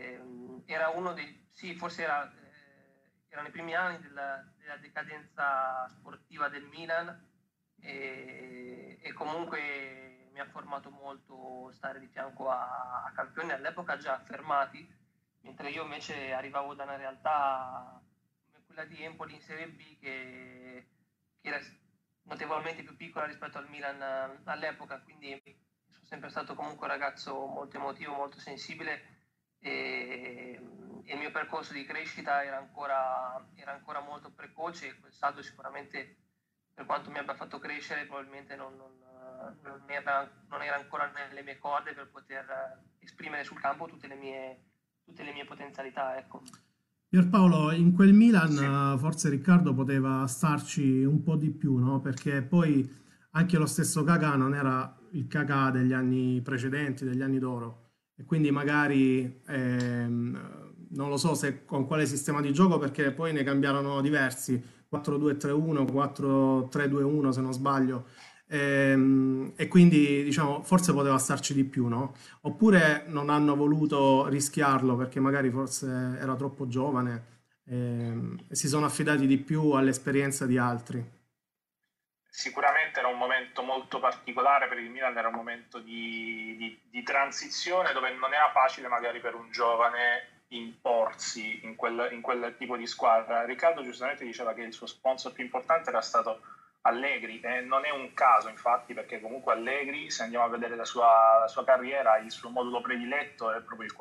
era 0.66 0.90
uno 0.90 1.14
dei, 1.14 1.48
sì, 1.52 1.76
forse 1.76 2.04
era, 2.04 2.32
eh, 2.32 3.26
erano 3.30 3.48
i 3.48 3.52
primi 3.52 3.76
anni 3.76 4.00
della, 4.00 4.44
della, 4.58 4.78
decadenza 4.78 5.88
sportiva 5.90 6.48
del 6.48 6.66
Milan 6.66 7.28
e, 7.80 9.00
e, 9.02 9.14
comunque 9.14 10.30
mi 10.32 10.40
ha 10.40 10.46
formato 10.46 10.90
molto 10.90 11.72
stare 11.74 12.00
di 12.00 12.08
fianco 12.08 12.50
a, 12.50 13.04
a, 13.06 13.12
campioni 13.14 13.52
all'epoca 13.52 13.98
già 13.98 14.14
affermati, 14.14 14.88
mentre 15.42 15.70
io 15.70 15.84
invece 15.84 16.34
arrivavo 16.34 16.74
da 16.74 16.84
una 16.84 16.96
realtà 16.96 18.02
come 18.46 18.64
quella 18.66 18.86
di 18.86 19.04
Empoli 19.04 19.36
in 19.36 19.42
Serie 19.42 19.68
B 19.70 19.98
che, 20.00 20.88
che 21.42 21.48
era 21.48 21.60
notevolmente 22.24 22.84
più 22.84 22.96
piccola 22.96 23.26
rispetto 23.26 23.58
al 23.58 23.70
Milan 23.70 24.02
eh, 24.02 24.42
all'epoca, 24.46 25.02
quindi 25.02 25.42
sono 25.90 26.06
sempre 26.06 26.30
stato 26.30 26.56
comunque 26.56 26.86
un 26.86 26.94
ragazzo 26.94 27.46
molto 27.48 27.78
emotivo, 27.78 28.14
molto 28.14 28.40
sensibile 28.40 29.18
e, 29.60 30.60
il 31.04 31.18
mio 31.18 31.32
percorso 31.32 31.74
di 31.74 31.86
crescita 31.86 32.44
era 32.44 32.58
ancora, 32.58 33.48
era 33.56 33.74
ancora 33.74 34.00
molto 34.00 34.32
precoce 34.32 34.88
e 34.88 35.00
quel 35.00 35.12
saldo 35.12 35.42
sicuramente 35.42 36.18
per 36.74 36.86
quanto 36.86 37.10
mi 37.10 37.18
abbia 37.18 37.34
fatto 37.34 37.58
crescere 37.58 38.06
probabilmente 38.06 38.56
non, 38.56 38.76
non, 38.78 38.98
non, 39.62 39.84
era, 39.90 40.32
non, 40.48 40.62
era, 40.62 40.76
ancora 40.76 41.08
nelle 41.08 41.44
mie 41.44 41.58
corde 41.58 41.94
per 41.94 42.10
poter 42.10 42.84
esprimere 43.00 43.44
sul 43.44 43.60
campo 43.60 43.88
tutte 43.88 44.08
le 44.08 44.16
mie, 44.16 44.69
tutte 45.10 45.24
le 45.24 45.34
mie 45.34 45.46
potenzialità. 45.46 46.18
Ecco. 46.18 46.42
Pierpaolo, 47.10 47.72
in 47.72 47.94
quel 47.94 48.14
Milan 48.14 48.52
sì. 48.52 49.00
forse 49.00 49.30
Riccardo 49.30 49.74
poteva 49.74 50.28
starci 50.28 51.04
un 51.04 51.24
po' 51.24 51.36
di 51.36 51.50
più, 51.50 51.78
no? 51.78 52.00
perché 52.00 52.44
poi 52.44 52.88
anche 53.32 53.58
lo 53.58 53.66
stesso 53.66 54.04
Cagà 54.04 54.36
non 54.36 54.54
era 54.54 54.96
il 55.12 55.28
Cagà 55.28 55.72
degli 55.72 55.94
anni 55.94 56.40
precedenti, 56.42 57.06
degli 57.06 57.22
anni 57.22 57.40
d'oro 57.40 57.88
e 58.16 58.26
quindi 58.26 58.52
magari 58.52 59.42
ehm, 59.48 60.74
non 60.90 61.10
lo 61.10 61.18
so 61.18 61.34
se 61.34 61.66
con 61.66 61.88
quale 61.88 62.06
sistema 62.06 62.42
di 62.42 62.54
gioco 62.54 62.78
perché 62.78 63.12
poi 63.12 63.34
ne 63.34 63.44
cambiarono 63.44 64.02
diversi 64.02 64.62
4-2-3-1, 64.92 65.92
4-3-2-1 66.70 67.30
se 67.30 67.42
non 67.42 67.54
sbaglio 67.54 68.06
ehm, 68.50 69.54
e 69.56 69.68
quindi 69.68 70.24
diciamo 70.24 70.64
forse 70.64 70.92
poteva 70.94 71.18
starci 71.18 71.54
di 71.54 71.64
più 71.64 71.88
no? 71.88 72.16
oppure 72.42 73.04
non 73.08 73.30
hanno 73.30 73.56
voluto 73.56 74.28
rischiarlo 74.28 74.96
perché 74.96 75.20
magari 75.20 75.50
forse 75.50 76.18
era 76.20 76.36
troppo 76.36 76.68
giovane 76.68 77.24
ehm, 77.66 78.46
e 78.50 78.56
si 78.56 78.68
sono 78.68 78.86
affidati 78.86 79.28
di 79.28 79.38
più 79.38 79.72
all'esperienza 79.72 80.46
di 80.46 80.58
altri 80.58 81.18
sicuramente 82.30 83.00
era 83.00 83.10
un 83.10 83.18
momento 83.18 83.62
molto 83.64 84.00
particolare 84.00 84.68
per 84.68 84.78
il 84.78 84.90
Milan, 84.90 85.18
era 85.18 85.28
un 85.28 85.34
momento 85.34 85.80
di, 85.80 86.56
di, 86.58 86.80
di, 86.90 87.04
transizione 87.04 87.92
dove 87.92 88.14
non 88.14 88.34
era 88.34 88.50
facile 88.54 88.88
magari 88.88 89.20
per 89.20 89.36
un 89.36 89.52
giovane 89.52 90.44
imporsi 90.50 91.60
in 91.64 91.76
quel, 91.76 92.10
in 92.12 92.22
quel 92.22 92.56
tipo 92.58 92.78
di 92.78 92.88
squadra. 92.88 93.44
Riccardo 93.46 93.84
giustamente 93.84 94.24
diceva 94.24 94.54
che 94.54 94.62
il 94.62 94.74
suo 94.74 94.88
sponsor 94.88 95.34
più 95.34 95.44
importante 95.44 95.90
era 95.90 96.02
stato 96.02 96.42
Allegri 96.82 97.40
e 97.42 97.62
non 97.62 97.86
è 97.86 97.92
un 97.92 98.14
caso 98.14 98.48
infatti 98.50 98.94
perché 98.94 99.20
comunque 99.20 99.54
Allegri 99.54 100.10
se 100.10 100.24
andiamo 100.24 100.46
a 100.46 100.50
vedere 100.50 100.76
la 100.76 100.86
sua, 100.86 101.40
la 101.40 101.48
sua 101.48 101.66
carriera 101.66 102.18
il 102.18 102.32
suo 102.32 102.50
modulo 102.50 102.82
prediletto 102.82 103.52
è 103.52 103.62
proprio 103.62 103.88
il 103.88 103.96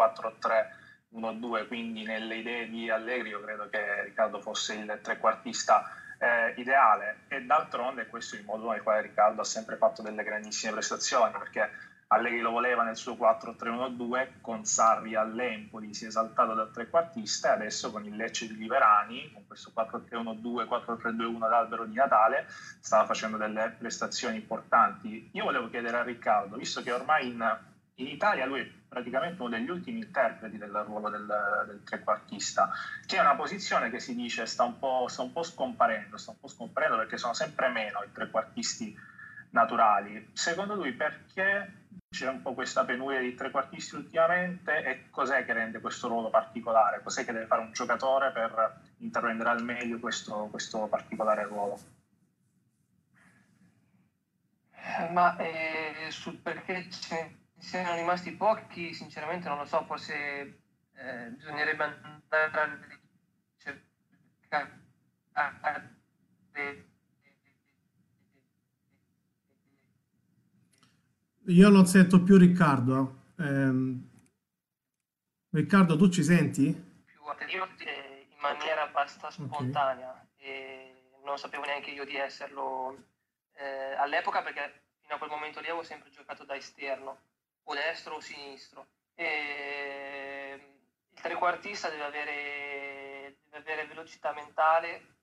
4-3-1-2 1.12 1.66
quindi 1.66 2.04
nelle 2.04 2.36
idee 2.36 2.68
di 2.68 2.88
Allegri 2.88 3.30
io 3.30 3.40
credo 3.40 3.68
che 3.68 4.04
Riccardo 4.04 4.40
fosse 4.40 4.74
il 4.74 4.98
trequartista 5.02 5.90
eh, 6.18 6.52
ideale. 6.56 7.20
E 7.28 7.42
d'altronde 7.42 8.06
questo 8.06 8.36
è 8.36 8.38
il 8.40 8.44
modo 8.44 8.70
nel 8.70 8.82
quale 8.82 9.02
Riccardo 9.02 9.40
ha 9.40 9.44
sempre 9.44 9.76
fatto 9.76 10.02
delle 10.02 10.22
grandissime 10.22 10.72
prestazioni 10.72 11.32
perché 11.32 11.70
Allegri 12.10 12.40
lo 12.40 12.52
voleva 12.52 12.84
nel 12.84 12.96
suo 12.96 13.12
4-3-1-2 13.14 14.40
con 14.40 14.64
Sarri 14.64 15.14
all'Empoli, 15.14 15.92
si 15.92 16.04
è 16.04 16.08
esaltato 16.08 16.54
da 16.54 16.66
trequartista 16.66 17.50
e 17.50 17.52
adesso 17.52 17.90
con 17.90 18.02
il 18.06 18.16
Lecce 18.16 18.46
di 18.46 18.56
Liverani, 18.56 19.30
con 19.30 19.46
questo 19.46 19.72
4-3-1-2, 19.76 20.66
4-3-2-1 20.66 21.42
ad 21.42 21.52
albero 21.52 21.84
di 21.84 21.94
Natale, 21.94 22.46
stava 22.80 23.04
facendo 23.04 23.36
delle 23.36 23.74
prestazioni 23.76 24.36
importanti. 24.36 25.28
Io 25.32 25.44
volevo 25.44 25.68
chiedere 25.68 25.98
a 25.98 26.02
Riccardo, 26.02 26.56
visto 26.56 26.82
che 26.82 26.92
ormai 26.92 27.28
in, 27.28 27.58
in 27.96 28.06
Italia 28.06 28.46
lui 28.46 28.60
è 28.60 28.70
praticamente 28.88 29.42
uno 29.42 29.50
degli 29.50 29.68
ultimi 29.68 29.98
interpreti 29.98 30.56
del 30.56 30.72
ruolo 30.86 31.10
del, 31.10 31.26
del 31.66 31.82
trequartista, 31.84 32.70
che 33.04 33.18
è 33.18 33.20
una 33.20 33.36
posizione 33.36 33.90
che 33.90 34.00
si 34.00 34.14
dice 34.14 34.46
sta 34.46 34.64
un, 34.64 34.78
sta 35.08 35.20
un 35.20 35.32
po' 35.32 35.42
scomparendo, 35.42 36.16
sta 36.16 36.30
un 36.30 36.40
po' 36.40 36.48
scomparendo 36.48 36.96
perché 36.96 37.18
sono 37.18 37.34
sempre 37.34 37.68
meno 37.68 38.02
i 38.02 38.12
trequartisti 38.12 38.96
naturali. 39.50 40.30
Secondo 40.32 40.74
lui 40.74 40.92
perché 40.92 41.86
c'è 42.18 42.28
un 42.28 42.42
po' 42.42 42.52
questa 42.52 42.84
penuria 42.84 43.20
di 43.20 43.34
trequartisti 43.34 43.94
ultimamente 43.94 44.82
e 44.84 45.08
cos'è 45.10 45.44
che 45.44 45.52
rende 45.52 45.78
questo 45.78 46.08
ruolo 46.08 46.30
particolare? 46.30 47.00
Cos'è 47.00 47.24
che 47.24 47.30
deve 47.32 47.46
fare 47.46 47.60
un 47.62 47.72
giocatore 47.72 48.32
per 48.32 48.80
intraprendere 48.98 49.50
al 49.50 49.62
meglio 49.62 50.00
questo, 50.00 50.48
questo 50.50 50.88
particolare 50.88 51.44
ruolo? 51.44 51.78
Ma 55.10 55.36
eh, 55.36 56.10
sul 56.10 56.38
perché 56.38 56.90
ce 56.90 57.14
ne 57.14 57.62
siano 57.62 57.94
rimasti 57.94 58.32
pochi, 58.32 58.92
sinceramente 58.94 59.48
non 59.48 59.58
lo 59.58 59.64
so, 59.64 59.84
forse 59.84 60.12
eh, 60.94 61.28
bisognerebbe 61.36 61.84
andare 61.84 62.50
a 62.52 62.78
cercare 63.58 64.86
Io 71.48 71.70
non 71.70 71.86
sento 71.86 72.22
più 72.22 72.36
Riccardo. 72.36 73.32
Ehm, 73.38 74.06
Riccardo, 75.50 75.96
tu 75.96 76.10
ci 76.10 76.22
senti? 76.22 76.66
Io 76.66 77.66
in 77.78 78.38
maniera 78.38 78.82
abbastanza 78.82 79.30
spontanea 79.30 80.10
okay. 80.10 80.46
e 80.46 80.94
non 81.24 81.38
sapevo 81.38 81.64
neanche 81.64 81.90
io 81.90 82.04
di 82.04 82.16
esserlo 82.16 82.96
eh, 83.54 83.94
all'epoca 83.94 84.42
perché 84.42 84.82
fino 85.00 85.14
a 85.14 85.18
quel 85.18 85.30
momento 85.30 85.60
lì 85.60 85.68
avevo 85.68 85.82
sempre 85.82 86.10
giocato 86.10 86.44
da 86.44 86.54
esterno, 86.54 87.18
o 87.62 87.72
destro 87.72 88.16
o 88.16 88.20
sinistro. 88.20 88.86
E 89.14 90.60
il 91.08 91.20
trequartista 91.20 91.88
deve 91.88 92.04
avere, 92.04 93.36
deve 93.44 93.56
avere 93.56 93.86
velocità 93.86 94.34
mentale, 94.34 95.14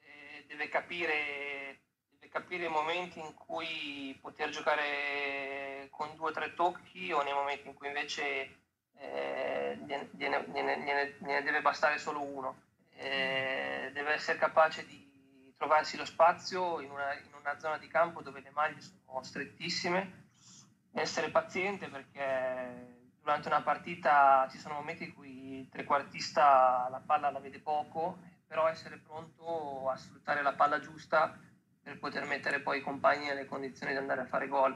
eh, 0.00 0.44
deve 0.48 0.70
capire 0.70 1.63
capire 2.34 2.64
i 2.64 2.68
momenti 2.68 3.20
in 3.20 3.32
cui 3.32 4.18
poter 4.20 4.48
giocare 4.48 5.86
con 5.90 6.16
due 6.16 6.30
o 6.30 6.32
tre 6.32 6.52
tocchi 6.54 7.12
o 7.12 7.22
nei 7.22 7.32
momenti 7.32 7.68
in 7.68 7.74
cui 7.74 7.86
invece 7.86 8.24
eh, 8.96 9.78
gliene, 9.84 10.08
gliene, 10.10 10.44
gliene, 10.48 11.16
gliene, 11.20 11.42
deve 11.44 11.60
bastare 11.60 11.96
solo 11.96 12.22
uno. 12.22 12.62
Eh, 12.96 13.88
deve 13.92 14.14
essere 14.14 14.36
capace 14.36 14.84
di 14.84 15.54
trovarsi 15.56 15.96
lo 15.96 16.04
spazio 16.04 16.80
in 16.80 16.90
una, 16.90 17.14
in 17.14 17.32
una, 17.38 17.56
zona 17.60 17.78
di 17.78 17.86
campo 17.86 18.20
dove 18.20 18.40
le 18.40 18.50
maglie 18.50 18.80
sono 18.80 19.22
strettissime, 19.22 20.30
essere 20.92 21.30
paziente 21.30 21.88
perché 21.88 23.12
durante 23.20 23.46
una 23.46 23.62
partita 23.62 24.48
ci 24.50 24.58
sono 24.58 24.74
momenti 24.74 25.04
in 25.04 25.14
cui 25.14 25.60
il 25.60 25.68
trequartista 25.68 26.88
la 26.90 27.00
palla 27.06 27.30
la 27.30 27.38
vede 27.38 27.60
poco, 27.60 28.18
però 28.44 28.66
essere 28.66 28.98
pronto 28.98 29.88
a 29.88 29.96
sfruttare 29.96 30.42
la 30.42 30.54
palla 30.54 30.80
giusta 30.80 31.52
per 31.84 31.98
poter 31.98 32.24
mettere 32.24 32.60
poi 32.60 32.78
i 32.78 32.82
compagni 32.82 33.26
nelle 33.26 33.44
condizioni 33.44 33.92
di 33.92 33.98
andare 33.98 34.22
a 34.22 34.26
fare 34.26 34.48
gol. 34.48 34.74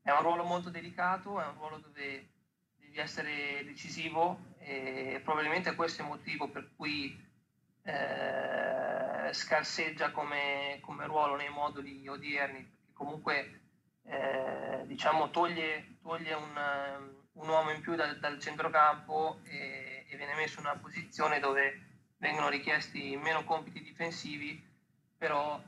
È 0.00 0.12
un 0.12 0.22
ruolo 0.22 0.44
molto 0.44 0.70
delicato, 0.70 1.40
è 1.40 1.44
un 1.44 1.54
ruolo 1.54 1.78
dove 1.78 2.28
devi 2.76 2.98
essere 2.98 3.64
decisivo 3.64 4.54
e 4.58 5.20
probabilmente 5.24 5.74
questo 5.74 6.00
è 6.00 6.04
il 6.04 6.10
motivo 6.12 6.48
per 6.48 6.70
cui 6.76 7.20
eh, 7.82 9.32
scarseggia 9.32 10.12
come, 10.12 10.78
come, 10.82 11.06
ruolo 11.06 11.34
nei 11.34 11.48
moduli 11.48 12.06
odierni, 12.06 12.62
perché 12.62 12.92
comunque 12.92 13.60
eh, 14.04 14.84
diciamo, 14.86 15.30
toglie, 15.30 15.96
toglie 16.00 16.34
un, 16.34 17.12
un, 17.32 17.48
uomo 17.48 17.72
in 17.72 17.80
più 17.80 17.96
dal, 17.96 18.20
dal 18.20 18.38
centrocampo 18.38 19.40
e, 19.42 20.06
e 20.08 20.16
viene 20.16 20.34
messo 20.34 20.60
in 20.60 20.66
una 20.66 20.76
posizione 20.76 21.40
dove 21.40 21.80
vengono 22.18 22.48
richiesti 22.48 23.16
meno 23.16 23.42
compiti 23.42 23.82
difensivi, 23.82 24.64
però 25.18 25.60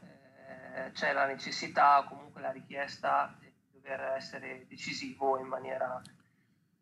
eh, 0.86 0.92
c'è 0.92 1.12
la 1.12 1.26
necessità, 1.26 2.04
comunque 2.08 2.40
la 2.40 2.50
richiesta 2.50 3.36
di 3.40 3.50
dover 3.72 4.14
essere 4.16 4.66
decisivo 4.68 5.38
in 5.38 5.46
maniera, 5.46 6.00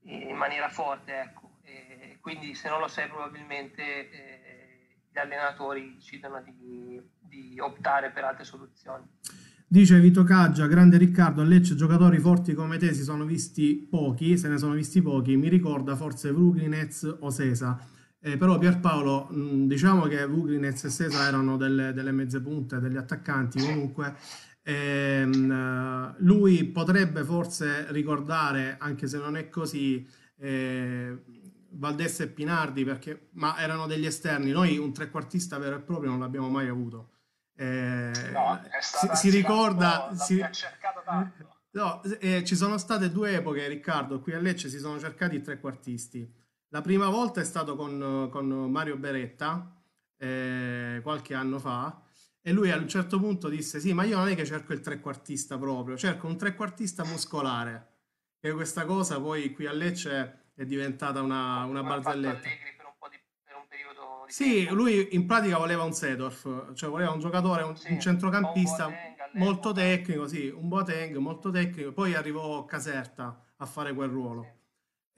in 0.02 0.36
maniera 0.36 0.68
forte. 0.68 1.20
Ecco. 1.20 1.58
E 1.62 2.18
quindi 2.20 2.54
se 2.54 2.68
non 2.68 2.80
lo 2.80 2.88
sei 2.88 3.08
probabilmente 3.08 3.82
eh, 4.10 4.66
gli 5.10 5.18
allenatori 5.18 5.94
decidono 5.94 6.42
di, 6.42 7.00
di 7.18 7.58
optare 7.58 8.10
per 8.10 8.24
altre 8.24 8.44
soluzioni. 8.44 9.04
Dice 9.68 9.98
Vito 9.98 10.22
Caggia, 10.22 10.68
grande 10.68 10.96
Riccardo, 10.96 11.42
a 11.42 11.44
Lecce 11.44 11.74
giocatori 11.74 12.20
forti 12.20 12.54
come 12.54 12.78
te 12.78 12.92
si 12.92 13.02
sono 13.02 13.24
visti 13.24 13.84
pochi, 13.90 14.38
se 14.38 14.48
ne 14.48 14.58
sono 14.58 14.74
visti 14.74 15.02
pochi, 15.02 15.36
mi 15.36 15.48
ricorda 15.48 15.96
forse 15.96 16.30
Vruglinez 16.30 17.16
o 17.20 17.30
Sesa. 17.30 17.76
Eh, 18.18 18.36
però 18.36 18.58
Pierpaolo, 18.58 19.28
mh, 19.30 19.66
diciamo 19.66 20.06
che 20.06 20.26
Vugrinez 20.26 20.84
e 20.84 20.90
Sesa 20.90 21.26
erano 21.26 21.56
delle, 21.56 21.92
delle, 21.92 22.12
mezze 22.12 22.40
punte, 22.40 22.80
degli 22.80 22.96
attaccanti 22.96 23.60
comunque. 23.60 24.16
Ehm, 24.62 26.16
lui 26.18 26.64
potrebbe 26.64 27.22
forse 27.22 27.86
ricordare, 27.92 28.76
anche 28.80 29.06
se 29.06 29.18
non 29.18 29.36
è 29.36 29.48
così, 29.48 30.08
eh, 30.38 31.16
Valdessa 31.70 32.24
e 32.24 32.28
Pinardi, 32.28 32.84
perché, 32.84 33.28
ma 33.34 33.58
erano 33.58 33.86
degli 33.86 34.06
esterni. 34.06 34.50
Noi 34.50 34.76
un 34.78 34.92
trequartista 34.92 35.58
vero 35.58 35.76
e 35.76 35.80
proprio 35.80 36.10
non 36.10 36.18
l'abbiamo 36.18 36.48
mai 36.48 36.68
avuto. 36.68 37.10
Eh, 37.54 38.10
no, 38.32 38.60
si, 38.80 39.08
si 39.12 39.30
ricorda... 39.30 40.10
Si, 40.14 40.42
no, 41.72 42.02
eh, 42.02 42.42
ci 42.44 42.56
sono 42.56 42.76
state 42.78 43.12
due 43.12 43.34
epoche, 43.34 43.68
Riccardo, 43.68 44.20
qui 44.20 44.32
a 44.32 44.40
Lecce 44.40 44.68
si 44.68 44.78
sono 44.78 44.98
cercati 44.98 45.36
i 45.36 45.42
trequartisti 45.42 46.44
la 46.68 46.80
prima 46.80 47.08
volta 47.08 47.40
è 47.40 47.44
stato 47.44 47.76
con, 47.76 48.28
con 48.30 48.46
Mario 48.70 48.96
Beretta, 48.96 49.74
eh, 50.18 51.00
qualche 51.02 51.34
anno 51.34 51.58
fa, 51.58 52.02
e 52.40 52.52
lui 52.52 52.70
a 52.70 52.76
un 52.76 52.88
certo 52.88 53.18
punto 53.18 53.48
disse: 53.48 53.80
Sì, 53.80 53.92
ma 53.92 54.04
io 54.04 54.16
non 54.16 54.28
è 54.28 54.34
che 54.34 54.44
cerco 54.44 54.72
il 54.72 54.80
trequartista 54.80 55.58
proprio, 55.58 55.96
cerco 55.96 56.26
un 56.26 56.36
trequartista 56.36 57.04
muscolare. 57.04 57.94
E 58.40 58.52
questa 58.52 58.84
cosa 58.84 59.20
poi 59.20 59.52
qui 59.52 59.66
a 59.66 59.72
Lecce 59.72 60.50
è 60.54 60.64
diventata 60.64 61.20
una, 61.22 61.64
una 61.64 61.82
barzelletta. 61.82 62.48
Sì, 64.28 64.66
lui 64.68 65.14
in 65.14 65.26
pratica 65.26 65.58
voleva 65.58 65.84
un 65.84 65.92
Sedorf, 65.92 66.72
cioè 66.74 66.90
voleva 66.90 67.12
un 67.12 67.20
giocatore, 67.20 67.62
un, 67.62 67.76
sì, 67.76 67.92
un 67.92 68.00
centrocampista 68.00 68.86
un 68.86 68.94
molto 69.34 69.72
tecnico, 69.72 70.26
sì, 70.26 70.48
un 70.48 70.68
Boateng 70.68 71.16
molto 71.16 71.50
tecnico. 71.50 71.92
Poi 71.92 72.14
arrivò 72.14 72.64
Caserta 72.64 73.44
a 73.56 73.66
fare 73.66 73.94
quel 73.94 74.08
ruolo. 74.08 74.65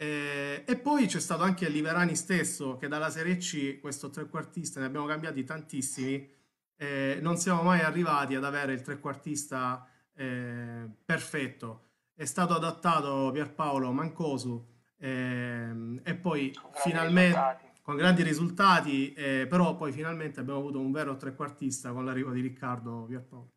Eh, 0.00 0.62
e 0.64 0.76
poi 0.76 1.06
c'è 1.06 1.18
stato 1.18 1.42
anche 1.42 1.68
Liverani 1.68 2.14
stesso, 2.14 2.76
che 2.76 2.86
dalla 2.86 3.10
Serie 3.10 3.36
C, 3.36 3.80
questo 3.80 4.10
trequartista, 4.10 4.78
ne 4.78 4.86
abbiamo 4.86 5.06
cambiati 5.06 5.42
tantissimi, 5.42 6.30
eh, 6.76 7.18
non 7.20 7.36
siamo 7.36 7.62
mai 7.62 7.80
arrivati 7.80 8.36
ad 8.36 8.44
avere 8.44 8.74
il 8.74 8.82
trequartista 8.82 9.90
eh, 10.14 10.86
perfetto. 11.04 11.86
È 12.14 12.24
stato 12.24 12.54
adattato 12.54 13.32
Pierpaolo 13.32 13.90
Mancosu 13.90 14.64
ehm, 14.98 16.00
e 16.04 16.14
poi 16.14 16.52
con 16.52 16.70
finalmente 16.74 17.36
risultati. 17.36 17.80
con 17.82 17.96
grandi 17.96 18.22
risultati, 18.22 19.12
eh, 19.14 19.46
però 19.48 19.74
poi 19.74 19.90
finalmente 19.90 20.38
abbiamo 20.38 20.60
avuto 20.60 20.78
un 20.78 20.92
vero 20.92 21.16
trequartista 21.16 21.90
con 21.90 22.04
l'arrivo 22.04 22.30
di 22.30 22.40
Riccardo 22.40 23.04
Pierpaolo. 23.08 23.50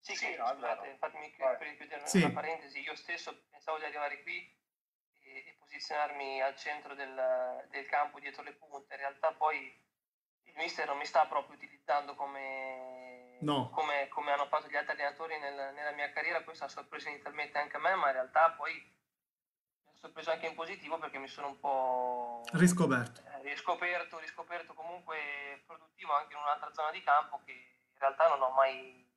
Sì, 0.00 0.16
sì, 0.16 0.34
no, 0.36 0.46
scusate, 0.52 0.96
fatemi 0.98 1.30
chiudere 1.76 2.02
sì. 2.06 2.18
una 2.18 2.30
parentesi, 2.30 2.80
io 2.80 2.96
stesso 2.96 3.44
pensavo 3.48 3.78
di 3.78 3.84
arrivare 3.84 4.20
qui 4.24 4.60
posizionarmi 5.58 6.42
al 6.42 6.56
centro 6.56 6.94
del, 6.94 7.66
del, 7.70 7.86
campo 7.86 8.20
dietro 8.20 8.42
le 8.42 8.52
punte. 8.52 8.94
In 8.94 9.00
realtà 9.00 9.32
poi 9.32 9.56
il 10.44 10.54
mister 10.56 10.86
non 10.86 10.98
mi 10.98 11.06
sta 11.06 11.26
proprio 11.26 11.56
utilizzando 11.56 12.14
come, 12.14 13.38
no. 13.40 13.70
come, 13.70 14.08
come 14.08 14.32
hanno 14.32 14.46
fatto 14.46 14.68
gli 14.68 14.76
altri 14.76 14.92
allenatori 14.92 15.38
nel, 15.38 15.72
nella 15.74 15.92
mia 15.92 16.12
carriera. 16.12 16.44
Questo 16.44 16.64
ha 16.64 16.68
sorpreso 16.68 17.08
inizialmente 17.08 17.58
anche 17.58 17.76
a 17.76 17.80
me, 17.80 17.94
ma 17.94 18.08
in 18.08 18.12
realtà 18.12 18.50
poi 18.50 18.72
mi 18.74 19.90
ha 19.90 19.96
sorpreso 19.96 20.30
anche 20.30 20.46
in 20.46 20.54
positivo 20.54 20.98
perché 20.98 21.18
mi 21.18 21.28
sono 21.28 21.48
un 21.48 21.58
po' 21.58 22.42
riscoperto. 22.52 23.22
Eh, 23.22 23.42
riscoperto, 23.42 24.18
riscoperto 24.18 24.74
comunque 24.74 25.62
produttivo 25.66 26.12
anche 26.12 26.34
in 26.34 26.40
un'altra 26.40 26.72
zona 26.72 26.90
di 26.90 27.02
campo 27.02 27.40
che 27.44 27.52
in 27.52 27.98
realtà 27.98 28.28
non 28.28 28.42
ho 28.42 28.50
mai, 28.50 29.08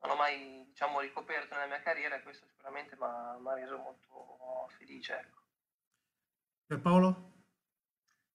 non 0.00 0.10
ho 0.10 0.16
mai 0.16 0.64
diciamo, 0.66 1.00
ricoperto 1.00 1.54
nella 1.54 1.66
mia 1.66 1.82
carriera 1.82 2.16
e 2.16 2.22
questo 2.22 2.46
sicuramente 2.46 2.96
mi 2.96 3.04
ha 3.04 3.54
reso 3.54 3.78
molto 3.78 4.68
felice. 4.76 5.18
Ecco. 5.18 5.43
Per 6.66 6.80
Paolo? 6.80 7.32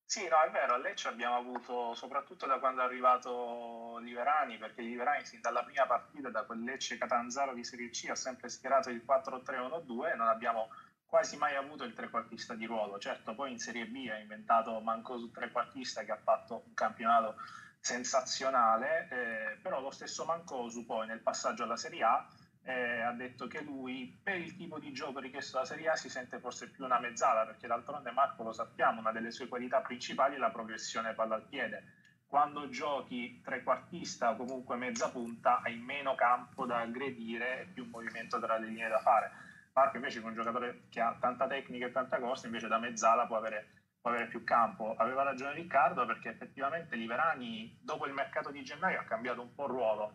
Sì, 0.05 0.27
no, 0.27 0.41
è 0.41 0.49
vero, 0.49 0.73
a 0.73 0.77
Lecce 0.77 1.07
abbiamo 1.07 1.35
avuto, 1.35 1.93
soprattutto 1.93 2.47
da 2.47 2.57
quando 2.57 2.81
è 2.81 2.83
arrivato 2.83 3.97
Liverani, 3.99 4.57
perché 4.57 4.81
Liverani 4.81 5.25
sin 5.25 5.39
dalla 5.39 5.63
prima 5.63 5.85
partita, 5.85 6.29
da 6.29 6.45
quel 6.45 6.63
Lecce 6.63 6.97
Catanzaro 6.97 7.53
di 7.53 7.63
Serie 7.63 7.89
C, 7.89 8.07
ha 8.09 8.15
sempre 8.15 8.49
schierato 8.49 8.89
il 8.89 9.03
4-3-1-2 9.05 10.11
e 10.11 10.15
non 10.15 10.27
abbiamo 10.27 10.69
quasi 11.05 11.37
mai 11.37 11.55
avuto 11.55 11.83
il 11.83 11.93
trequartista 11.93 12.53
di 12.55 12.65
ruolo. 12.65 12.99
Certo, 12.99 13.35
poi 13.35 13.51
in 13.51 13.59
Serie 13.59 13.87
B 13.87 14.07
ha 14.11 14.17
inventato 14.17 14.79
Mancosu 14.79 15.31
trequartista 15.31 16.03
che 16.03 16.11
ha 16.11 16.17
fatto 16.17 16.63
un 16.65 16.73
campionato 16.73 17.35
sensazionale, 17.79 19.07
eh, 19.09 19.59
però 19.61 19.79
lo 19.79 19.91
stesso 19.91 20.25
Mancosu 20.25 20.85
poi 20.85 21.07
nel 21.07 21.21
passaggio 21.21 21.63
alla 21.63 21.77
Serie 21.77 22.03
A 22.03 22.27
eh, 22.69 23.01
ha 23.01 23.11
detto 23.13 23.47
che 23.47 23.63
lui 23.63 24.19
per 24.21 24.37
il 24.37 24.55
tipo 24.55 24.77
di 24.77 24.91
gioco 24.91 25.19
richiesto 25.19 25.53
dalla 25.53 25.65
Serie 25.65 25.89
A 25.89 25.95
si 25.95 26.07
sente 26.07 26.37
forse 26.37 26.69
più 26.69 26.85
una 26.85 26.99
mezzala 26.99 27.43
perché 27.45 27.65
d'altronde 27.65 28.11
Marco 28.11 28.43
lo 28.43 28.51
sappiamo, 28.51 28.99
una 28.99 29.11
delle 29.11 29.31
sue 29.31 29.47
qualità 29.47 29.81
principali 29.81 30.35
è 30.35 30.37
la 30.37 30.51
progressione 30.51 31.13
palla 31.13 31.35
al 31.35 31.47
piede. 31.47 31.97
Quando 32.27 32.69
giochi 32.69 33.41
trequartista 33.43 34.29
o 34.29 34.35
comunque 34.35 34.75
mezza 34.75 35.09
punta 35.09 35.61
hai 35.63 35.77
meno 35.77 36.13
campo 36.13 36.67
da 36.67 36.81
aggredire 36.81 37.61
e 37.61 37.65
più 37.65 37.87
movimento 37.89 38.39
tra 38.39 38.59
le 38.59 38.67
linee 38.67 38.87
da 38.87 38.99
fare. 38.99 39.31
Marco 39.73 39.95
invece 39.95 40.19
è 40.19 40.23
un 40.23 40.35
giocatore 40.35 40.83
che 40.89 41.01
ha 41.01 41.17
tanta 41.19 41.47
tecnica 41.47 41.87
e 41.87 41.91
tanta 41.91 42.19
cosa, 42.19 42.45
invece 42.45 42.67
da 42.67 42.77
mezzala 42.77 43.25
può 43.25 43.37
avere, 43.37 43.67
può 43.99 44.11
avere 44.11 44.27
più 44.27 44.43
campo. 44.43 44.93
Aveva 44.95 45.23
ragione 45.23 45.53
Riccardo 45.53 46.05
perché 46.05 46.29
effettivamente 46.29 46.95
Liverani 46.95 47.79
dopo 47.81 48.05
il 48.05 48.13
mercato 48.13 48.51
di 48.51 48.61
gennaio 48.63 48.99
ha 48.99 49.05
cambiato 49.05 49.41
un 49.41 49.55
po' 49.55 49.65
il 49.65 49.71
ruolo 49.71 50.13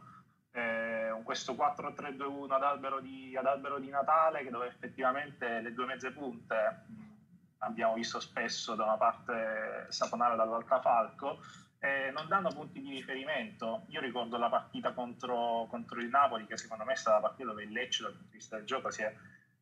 eh, 0.54 0.94
questo 1.24 1.54
4-3-2-1 1.54 2.52
ad 2.52 2.62
albero, 2.62 3.00
di, 3.00 3.36
ad 3.36 3.46
albero 3.46 3.78
di 3.78 3.88
Natale 3.88 4.44
che 4.44 4.50
dove 4.50 4.66
effettivamente 4.66 5.60
le 5.60 5.72
due 5.72 5.86
mezze 5.86 6.12
punte 6.12 6.84
mh, 6.86 7.02
abbiamo 7.58 7.94
visto 7.94 8.20
spesso 8.20 8.74
da 8.74 8.84
una 8.84 8.96
parte 8.96 9.86
Saponara 9.88 10.36
dall'altra 10.36 10.80
Falco 10.80 11.40
eh, 11.84 12.10
non 12.12 12.28
danno 12.28 12.48
punti 12.48 12.80
di 12.80 12.90
riferimento. 12.92 13.84
Io 13.88 14.00
ricordo 14.00 14.38
la 14.38 14.48
partita 14.48 14.92
contro, 14.92 15.66
contro, 15.68 16.00
il 16.00 16.08
Napoli 16.08 16.46
che 16.46 16.56
secondo 16.56 16.84
me 16.84 16.94
è 16.94 16.96
stata 16.96 17.16
la 17.16 17.26
partita 17.28 17.50
dove 17.50 17.64
il 17.64 17.72
Lecce 17.72 18.02
dal 18.02 18.12
punto 18.12 18.30
di 18.30 18.36
vista 18.38 18.56
del 18.56 18.64
gioco 18.64 18.90
si 18.90 19.02
è 19.02 19.14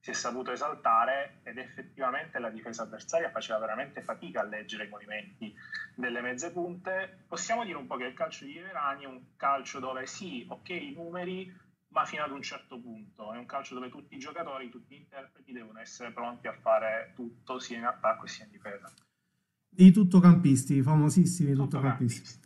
si 0.02 0.11
è 0.11 0.14
saputo 0.14 0.50
esaltare 0.50 1.38
ed 1.44 1.59
effettivamente 1.59 2.40
la 2.40 2.50
difesa 2.50 2.82
avversaria 2.82 3.30
faceva 3.30 3.61
veramente 3.61 4.02
fatica 4.02 4.40
a 4.40 4.44
leggere 4.44 4.87
i 4.87 4.88
movimenti 4.88 5.54
delle 5.94 6.21
mezze 6.21 6.50
punte. 6.50 7.23
Possiamo 7.28 7.64
dire 7.64 7.76
un 7.76 7.87
po' 7.87 7.94
che 7.94 8.06
il 8.06 8.14
calcio 8.14 8.44
di 8.44 8.59
Verani 8.59 9.04
è 9.04 9.06
un 9.06 9.37
calcio 9.37 9.78
dove 9.78 10.04
sì, 10.06 10.44
ok, 10.49 10.68
i 10.71 10.92
numeri, 10.97 11.56
ma 11.90 12.04
fino 12.04 12.25
ad 12.25 12.32
un 12.32 12.42
certo 12.42 12.80
punto. 12.80 13.32
È 13.32 13.38
un 13.38 13.47
calcio 13.47 13.75
dove 13.75 13.90
tutti 13.90 14.16
i 14.16 14.18
giocatori, 14.18 14.71
tutti 14.71 14.97
gli 14.97 14.99
interpreti 14.99 15.52
devono 15.52 15.78
essere 15.78 16.11
pronti 16.11 16.49
a 16.49 16.52
fare 16.61 17.12
tutto 17.14 17.61
sia 17.61 17.78
in 17.78 17.85
attacco 17.85 18.26
sia 18.26 18.44
in 18.44 18.50
difesa. 18.50 18.92
I 19.76 19.92
tuttocampisti, 19.92 20.82
famosissimi 20.82 21.54
tuttocampisti. 21.54 22.41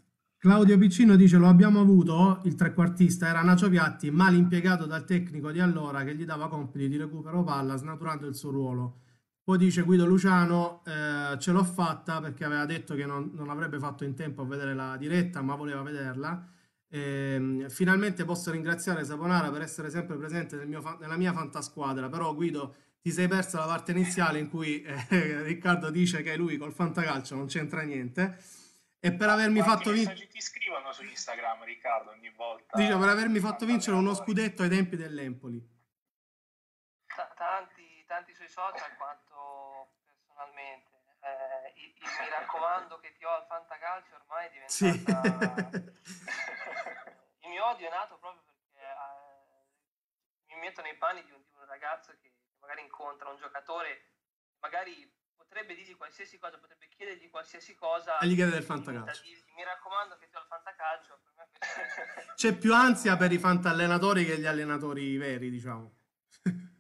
Claudio 0.47 0.79
Piccino 0.79 1.17
dice 1.17 1.39
lo 1.39 1.49
abbiamo 1.49 1.81
avuto, 1.81 2.39
il 2.45 2.55
trequartista 2.55 3.27
era 3.27 3.43
Nacio 3.43 3.69
Piatti, 3.69 4.13
mal 4.13 4.33
impiegato 4.33 4.87
dal 4.87 5.05
tecnico 5.05 5.51
di 5.51 5.59
allora 5.59 6.05
che 6.05 6.15
gli 6.15 6.25
dava 6.25 6.49
compiti 6.49 6.89
di 6.89 6.97
recupero 6.97 7.43
palla 7.43 7.75
snaturando 7.75 8.29
il 8.29 8.37
suo 8.37 8.53
ruolo. 8.53 9.01
Poi 9.43 9.59
dice 9.59 9.83
Guido 9.83 10.07
Luciano, 10.07 10.85
eh, 10.87 11.37
ce 11.41 11.51
l'ho 11.51 11.65
fatta 11.65 12.21
perché 12.21 12.45
aveva 12.45 12.65
detto 12.65 12.95
che 12.95 13.07
non, 13.07 13.33
non, 13.35 13.51
avrebbe 13.51 13.81
fatto 13.81 14.05
in 14.05 14.15
tempo 14.15 14.43
a 14.43 14.45
vedere 14.45 14.73
la 14.73 14.97
diretta, 14.97 15.43
ma 15.43 15.57
voleva 15.57 15.83
vederla. 15.83 16.49
Eh, 16.89 17.67
finalmente 17.69 18.25
posso 18.25 18.53
ringraziare 18.53 19.05
Saponara 19.05 19.51
per 19.51 19.63
essere 19.63 19.91
sempre 19.91 20.17
presente 20.17 20.55
nel 20.55 20.69
mio, 20.69 20.81
nella 21.01 21.17
mia 21.17 21.33
fantasquadra, 21.33 22.09
però 22.09 22.33
Guido 22.37 22.77
ti 23.01 23.11
sei 23.11 23.27
persa 23.27 23.59
la 23.59 23.67
parte 23.67 23.91
iniziale 23.91 24.39
in 24.39 24.49
cui 24.49 24.81
eh, 24.83 25.43
Riccardo 25.43 25.91
dice 25.91 26.23
che 26.23 26.37
lui 26.37 26.57
col 26.57 26.73
fantacalcio 26.73 27.35
non 27.35 27.47
c'entra 27.47 27.83
niente 27.83 28.39
e 28.99 29.13
per 29.13 29.29
avermi 29.29 29.61
Quanti 29.61 29.85
fatto 29.85 29.91
vincere 29.93 30.27
ti 30.27 30.41
scrivono 30.41 30.93
su 30.93 31.05
Instagram 31.05 31.65
Riccardo 31.65 32.11
ogni 32.11 32.31
volta? 32.31 32.77
Dice 32.77 32.97
per 32.97 33.09
avermi 33.09 33.39
fatto 33.39 33.67
vincere 33.67 33.97
uno 33.97 34.15
scudetto 34.15 34.63
ai 34.63 34.69
tempi 34.69 34.97
dell'Empoli. 34.97 35.61
T- 37.07 37.35
tanti, 37.35 38.05
tanti 38.07 38.35
sui 38.35 38.49
social 38.49 38.97
quanto 38.97 39.93
personalmente. 40.37 40.95
Eh, 41.21 41.73
il, 41.81 41.95
il, 41.97 42.03
mi 42.21 42.29
raccomando 42.31 42.99
che 43.01 43.13
ti 43.17 43.25
ho 43.25 43.31
al 43.31 43.47
fantacalcio 43.47 44.15
ormai 44.15 44.47
è 44.47 44.51
diventata 44.51 45.71
sì. 45.71 45.83
il 47.43 47.49
mio 47.49 47.67
odio 47.67 47.89
è 47.89 47.91
nato 47.91 48.17
proprio 48.19 48.43
perché 48.45 48.79
eh, 48.79 50.55
mi 50.55 50.61
metto 50.61 50.83
nei 50.83 50.95
panni 50.97 51.25
di 51.25 51.33
un, 51.33 51.43
di 51.43 51.57
un 51.59 51.65
ragazzo 51.65 52.13
che 52.21 52.33
magari 52.61 52.83
incontra 52.83 53.31
un 53.31 53.39
giocatore 53.39 54.13
magari 54.61 55.13
potrebbe 55.37 55.75
dirgli 55.75 55.97
qualsiasi 55.97 56.39
cosa, 56.39 56.59
potrebbe 56.59 56.89
chiedergli 56.89 57.31
qualsiasi 57.31 57.75
cosa. 57.75 58.19
E 58.19 58.27
gli 58.27 58.35
chiede 58.35 58.51
del 58.51 58.63
fantacalcio. 58.63 59.23
mi 59.55 59.65
raccomando 59.65 60.17
che 60.17 60.29
ho 60.33 60.41
il 60.41 60.47
fantacalcio. 60.49 61.21
C'è 62.35 62.57
più 62.57 62.75
ansia 62.75 63.17
per 63.17 63.33
i 63.33 63.39
fantallenatori 63.39 64.25
che 64.25 64.39
gli 64.39 64.47
allenatori 64.47 65.17
veri, 65.17 65.51
diciamo. 65.51 65.95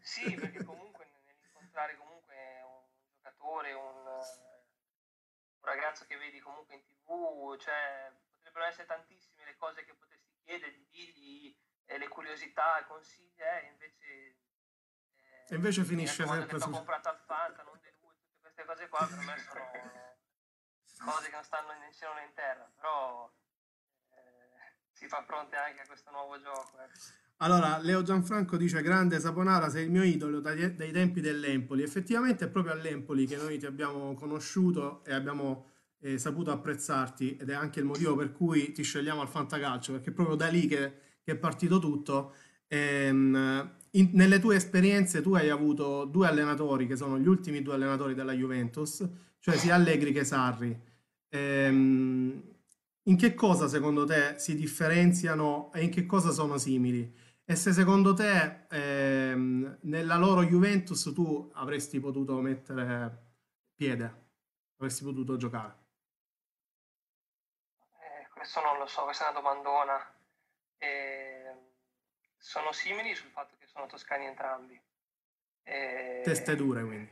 sì, 0.00 0.34
perché 0.34 0.64
comunque 0.64 1.06
nell'incontrare 1.24 1.96
comunque 1.96 2.34
un 2.62 2.84
giocatore, 3.08 3.72
un, 3.72 4.06
un 4.06 5.62
ragazzo 5.62 6.04
che 6.06 6.16
vedi 6.16 6.40
comunque 6.40 6.74
in 6.74 6.84
tv, 6.84 7.56
cioè 7.58 8.12
potrebbero 8.30 8.66
essere 8.66 8.86
tantissime 8.86 9.44
le 9.44 9.56
cose 9.56 9.84
che 9.84 9.94
potresti 9.94 10.32
chiedergli, 10.44 10.86
dirgli, 10.90 11.56
eh, 11.86 11.98
le 11.98 12.08
curiosità, 12.08 12.78
i 12.80 12.86
consigli, 12.86 13.40
eh, 13.40 13.66
invece... 13.70 14.04
Eh, 15.14 15.46
e 15.48 15.54
invece 15.54 15.84
finisce 15.84 16.26
sempre 16.26 16.58
su... 16.58 16.70
Comprato 16.70 17.08
al 17.08 17.18
Fanta, 17.18 17.62
non 17.62 17.65
queste 17.65 17.65
cose 17.65 17.65
qua 18.96 19.06
per 19.06 19.18
me 19.24 19.34
sono 20.84 21.10
cose 21.12 21.28
che 21.28 21.34
non 21.34 21.44
stanno 21.44 21.68
né 21.78 21.86
in 21.86 21.92
cielo 21.92 22.14
né 22.14 22.24
in 22.24 22.32
terra, 22.34 22.70
però 22.74 23.30
eh, 24.10 24.72
si 24.92 25.06
fa 25.06 25.22
fronte 25.26 25.56
anche 25.56 25.82
a 25.82 25.86
questo 25.86 26.10
nuovo 26.10 26.40
gioco. 26.40 26.80
Eh. 26.80 26.88
Allora, 27.38 27.76
Leo 27.78 28.02
Gianfranco 28.02 28.56
dice: 28.56 28.80
Grande 28.80 29.20
Saponara, 29.20 29.68
sei 29.68 29.84
il 29.84 29.90
mio 29.90 30.02
idolo 30.02 30.40
dai, 30.40 30.74
dai, 30.74 30.90
tempi 30.90 31.20
dell'Empoli. 31.20 31.82
Effettivamente 31.82 32.46
è 32.46 32.48
proprio 32.48 32.72
all'Empoli 32.72 33.26
che 33.26 33.36
noi 33.36 33.58
ti 33.58 33.66
abbiamo 33.66 34.14
conosciuto 34.14 35.04
e 35.04 35.12
abbiamo 35.12 35.72
eh, 36.00 36.16
saputo 36.16 36.50
apprezzarti, 36.50 37.36
ed 37.36 37.50
è 37.50 37.54
anche 37.54 37.80
il 37.80 37.84
motivo 37.84 38.16
per 38.16 38.32
cui 38.32 38.72
ti 38.72 38.82
scegliamo 38.82 39.20
al 39.20 39.28
Fantacalcio, 39.28 39.92
perché 39.92 40.10
è 40.10 40.14
proprio 40.14 40.36
da 40.36 40.48
lì 40.48 40.66
che, 40.66 41.18
che 41.22 41.32
è 41.32 41.36
partito 41.36 41.78
tutto. 41.78 42.34
Ehm, 42.68 43.76
in, 43.98 44.10
nelle 44.12 44.38
tue 44.38 44.56
esperienze 44.56 45.22
tu 45.22 45.34
hai 45.34 45.50
avuto 45.50 46.04
due 46.04 46.28
allenatori 46.28 46.86
che 46.86 46.96
sono 46.96 47.18
gli 47.18 47.26
ultimi 47.26 47.62
due 47.62 47.74
allenatori 47.74 48.14
della 48.14 48.32
Juventus, 48.32 49.06
cioè 49.40 49.56
sia 49.56 49.74
Allegri 49.74 50.12
che 50.12 50.24
Sarri. 50.24 50.78
Ehm, 51.28 52.42
in 53.04 53.16
che 53.16 53.34
cosa 53.34 53.68
secondo 53.68 54.04
te 54.04 54.34
si 54.38 54.54
differenziano 54.54 55.72
e 55.72 55.82
in 55.84 55.90
che 55.90 56.06
cosa 56.06 56.30
sono 56.30 56.58
simili? 56.58 57.14
E 57.44 57.54
se 57.54 57.72
secondo 57.72 58.12
te 58.12 58.66
ehm, 58.68 59.78
nella 59.82 60.16
loro 60.16 60.42
Juventus 60.42 61.12
tu 61.14 61.48
avresti 61.54 62.00
potuto 62.00 62.40
mettere 62.40 63.24
piede, 63.74 64.14
avresti 64.76 65.04
potuto 65.04 65.36
giocare? 65.36 65.84
Eh, 68.00 68.28
questo 68.34 68.60
non 68.60 68.78
lo 68.78 68.86
so, 68.86 69.04
questa 69.04 69.28
è 69.28 69.30
una 69.30 69.40
domandona. 69.40 70.14
Eh, 70.78 71.45
sono 72.36 72.72
simili 72.72 73.14
sul 73.14 73.30
fatto 73.30 73.56
che 73.58 73.66
sono 73.66 73.86
toscani 73.86 74.26
entrambi. 74.26 74.80
E... 75.62 76.20
Teste 76.24 76.56
dure 76.56 76.84
quindi. 76.84 77.10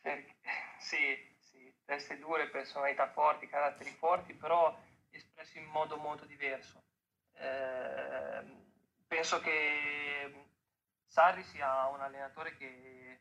Per... 0.00 0.24
Sì, 0.84 1.34
sì, 1.38 1.74
teste 1.86 2.18
dure, 2.18 2.50
personalità 2.50 3.08
forti, 3.08 3.48
caratteri 3.48 3.90
forti, 3.90 4.34
però 4.34 4.78
espressi 5.08 5.58
in 5.58 5.64
modo 5.64 5.96
molto 5.96 6.26
diverso. 6.26 6.82
Eh, 7.32 8.44
penso 9.06 9.40
che 9.40 10.44
Sarri 11.06 11.42
sia 11.44 11.86
un 11.86 12.00
allenatore 12.00 12.56
che, 12.56 13.20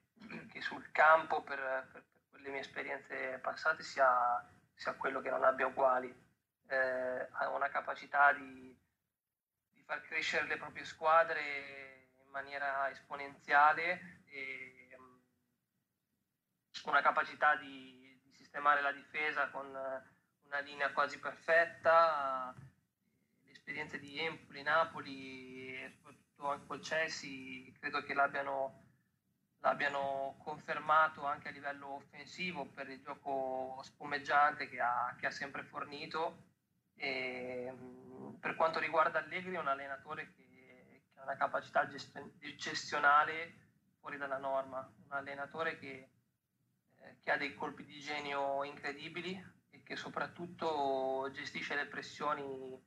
che 0.51 0.61
sul 0.61 0.91
campo, 0.91 1.41
per, 1.43 1.87
per, 1.91 2.03
per, 2.31 2.41
le 2.41 2.49
mie 2.49 2.61
esperienze 2.61 3.39
passate, 3.41 3.83
sia, 3.83 4.43
sia, 4.73 4.95
quello 4.95 5.21
che 5.21 5.29
non 5.29 5.43
abbia 5.43 5.67
uguali. 5.67 6.13
Eh, 6.67 7.27
ha 7.31 7.49
una 7.49 7.69
capacità 7.69 8.33
di, 8.33 8.72
far 9.85 10.01
crescere 10.01 10.47
le 10.47 10.57
proprie 10.57 10.85
squadre 10.85 12.09
in 12.23 12.29
maniera 12.29 12.89
esponenziale 12.89 14.23
e 14.25 14.97
mm, 14.97 15.15
una 16.85 17.01
capacità 17.01 17.55
di, 17.55 18.19
di 18.23 18.33
sistemare 18.33 18.81
la 18.81 18.91
difesa 18.91 19.49
con 19.49 19.67
una 19.67 20.59
linea 20.59 20.91
quasi 20.91 21.19
perfetta, 21.19 22.53
le 23.43 23.51
esperienze 23.51 23.99
di 23.99 24.19
Empoli, 24.19 24.61
Napoli 24.61 25.75
e 25.75 25.91
soprattutto 25.95 26.49
anche 26.49 26.65
col 26.67 26.81
Chelsea 26.81 27.71
credo 27.79 28.03
che 28.03 28.13
l'abbiano, 28.13 28.83
l'abbiano 29.59 30.35
confermato 30.43 31.25
anche 31.25 31.47
a 31.47 31.51
livello 31.51 31.95
offensivo 31.95 32.65
per 32.65 32.89
il 32.89 33.01
gioco 33.01 33.79
spumeggiante 33.83 34.69
che 34.69 34.79
ha, 34.79 35.15
che 35.19 35.27
ha 35.27 35.31
sempre 35.31 35.63
fornito. 35.63 36.51
E, 36.95 37.71
mm, 37.71 38.02
per 38.39 38.55
quanto 38.55 38.79
riguarda 38.79 39.19
Allegri, 39.19 39.55
è 39.55 39.59
un 39.59 39.67
allenatore 39.67 40.33
che, 40.33 41.03
che 41.13 41.19
ha 41.19 41.23
una 41.23 41.37
capacità 41.37 41.87
gestionale 42.55 43.55
fuori 43.99 44.17
dalla 44.17 44.37
norma, 44.37 44.79
un 45.05 45.11
allenatore 45.11 45.77
che, 45.77 46.09
eh, 46.99 47.17
che 47.23 47.31
ha 47.31 47.37
dei 47.37 47.53
colpi 47.55 47.85
di 47.85 47.99
genio 47.99 48.63
incredibili 48.63 49.41
e 49.69 49.83
che 49.83 49.95
soprattutto 49.95 51.29
gestisce 51.31 51.75
le 51.75 51.87
pressioni 51.87 52.81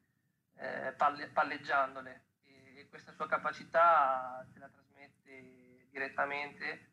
eh, 0.56 0.92
palle, 0.96 1.28
palleggiandole. 1.28 2.24
E, 2.42 2.80
e 2.80 2.88
questa 2.88 3.12
sua 3.12 3.26
capacità 3.26 4.46
te 4.52 4.58
la 4.58 4.68
trasmette 4.68 5.86
direttamente 5.90 6.90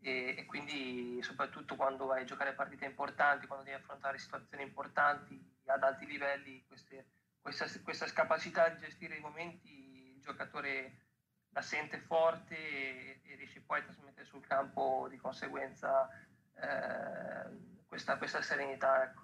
e, 0.00 0.34
e, 0.38 0.46
quindi 0.46 1.20
soprattutto 1.22 1.76
quando 1.76 2.06
vai 2.06 2.22
a 2.22 2.24
giocare 2.24 2.54
partite 2.54 2.84
importanti, 2.84 3.46
quando 3.46 3.64
devi 3.64 3.76
affrontare 3.76 4.18
situazioni 4.18 4.62
importanti 4.62 5.38
ad 5.66 5.82
alti 5.82 6.06
livelli, 6.06 6.64
queste, 6.66 7.06
questa, 7.48 7.80
questa, 7.82 8.06
capacità 8.06 8.68
di 8.68 8.80
gestire 8.80 9.16
i 9.16 9.20
momenti 9.20 10.14
il 10.16 10.20
giocatore 10.20 11.06
la 11.50 11.62
sente 11.62 11.98
forte 11.98 12.54
e, 12.54 13.20
e 13.24 13.36
riesce 13.36 13.62
poi 13.62 13.80
a 13.80 13.82
trasmettere 13.82 14.26
sul 14.26 14.46
campo 14.46 15.06
di 15.08 15.16
conseguenza 15.16 16.08
eh, 16.54 17.86
questa, 17.86 18.18
questa, 18.18 18.42
serenità. 18.42 19.02
Ecco. 19.02 19.22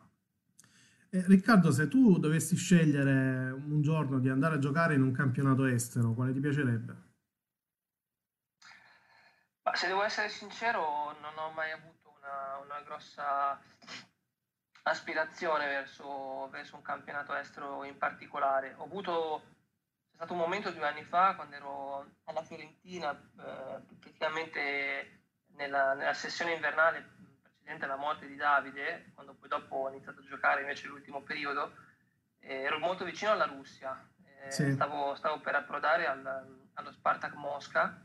Eh, 1.10 1.24
Riccardo, 1.26 1.70
se 1.70 1.86
tu 1.88 2.18
dovessi 2.18 2.56
scegliere 2.56 3.50
un 3.50 3.82
giorno 3.82 4.18
di 4.18 4.28
andare 4.28 4.56
a 4.56 4.58
giocare 4.58 4.94
in 4.94 5.02
un 5.02 5.12
campionato 5.12 5.66
estero, 5.66 6.14
quale 6.14 6.32
ti 6.32 6.40
piacerebbe? 6.40 7.02
Ma 9.62 9.74
se 9.74 9.86
devo 9.86 10.02
essere 10.02 10.28
sincero, 10.28 11.16
non 11.20 11.36
ho 11.38 11.50
mai 11.52 11.70
avuto 11.70 12.14
una, 12.18 12.58
una 12.62 12.82
grossa 12.82 13.60
aspirazione 14.84 15.66
verso, 15.66 16.48
verso, 16.50 16.76
un 16.76 16.82
campionato 16.82 17.34
estero 17.34 17.84
in 17.84 17.96
particolare. 17.96 18.74
Ho 18.76 18.84
avuto, 18.84 19.42
c'è 20.10 20.16
stato 20.16 20.32
un 20.32 20.38
momento 20.38 20.70
due 20.70 20.86
anni 20.86 21.04
fa 21.04 21.34
quando 21.34 21.56
ero 21.56 22.06
alla 22.24 22.42
Fiorentina, 22.42 23.12
eh, 23.12 23.80
praticamente 23.98 25.20
nella, 25.54 25.94
nella, 25.94 26.12
sessione 26.12 26.54
invernale 26.54 27.12
precedente 27.42 27.84
alla 27.84 27.96
morte 27.96 28.26
di 28.26 28.36
Davide, 28.36 29.10
quando 29.14 29.34
poi 29.34 29.48
dopo 29.48 29.76
ho 29.76 29.88
iniziato 29.88 30.20
a 30.20 30.24
giocare 30.24 30.60
invece 30.60 30.86
l'ultimo 30.86 31.22
periodo, 31.22 31.72
eh, 32.40 32.62
ero 32.62 32.78
molto 32.78 33.04
vicino 33.04 33.32
alla 33.32 33.46
Russia. 33.46 34.08
Eh, 34.42 34.50
sì. 34.50 34.72
stavo, 34.72 35.14
stavo, 35.14 35.40
per 35.40 35.54
approdare 35.54 36.06
al, 36.06 36.68
allo 36.74 36.92
Spartak 36.92 37.32
Mosca 37.34 38.02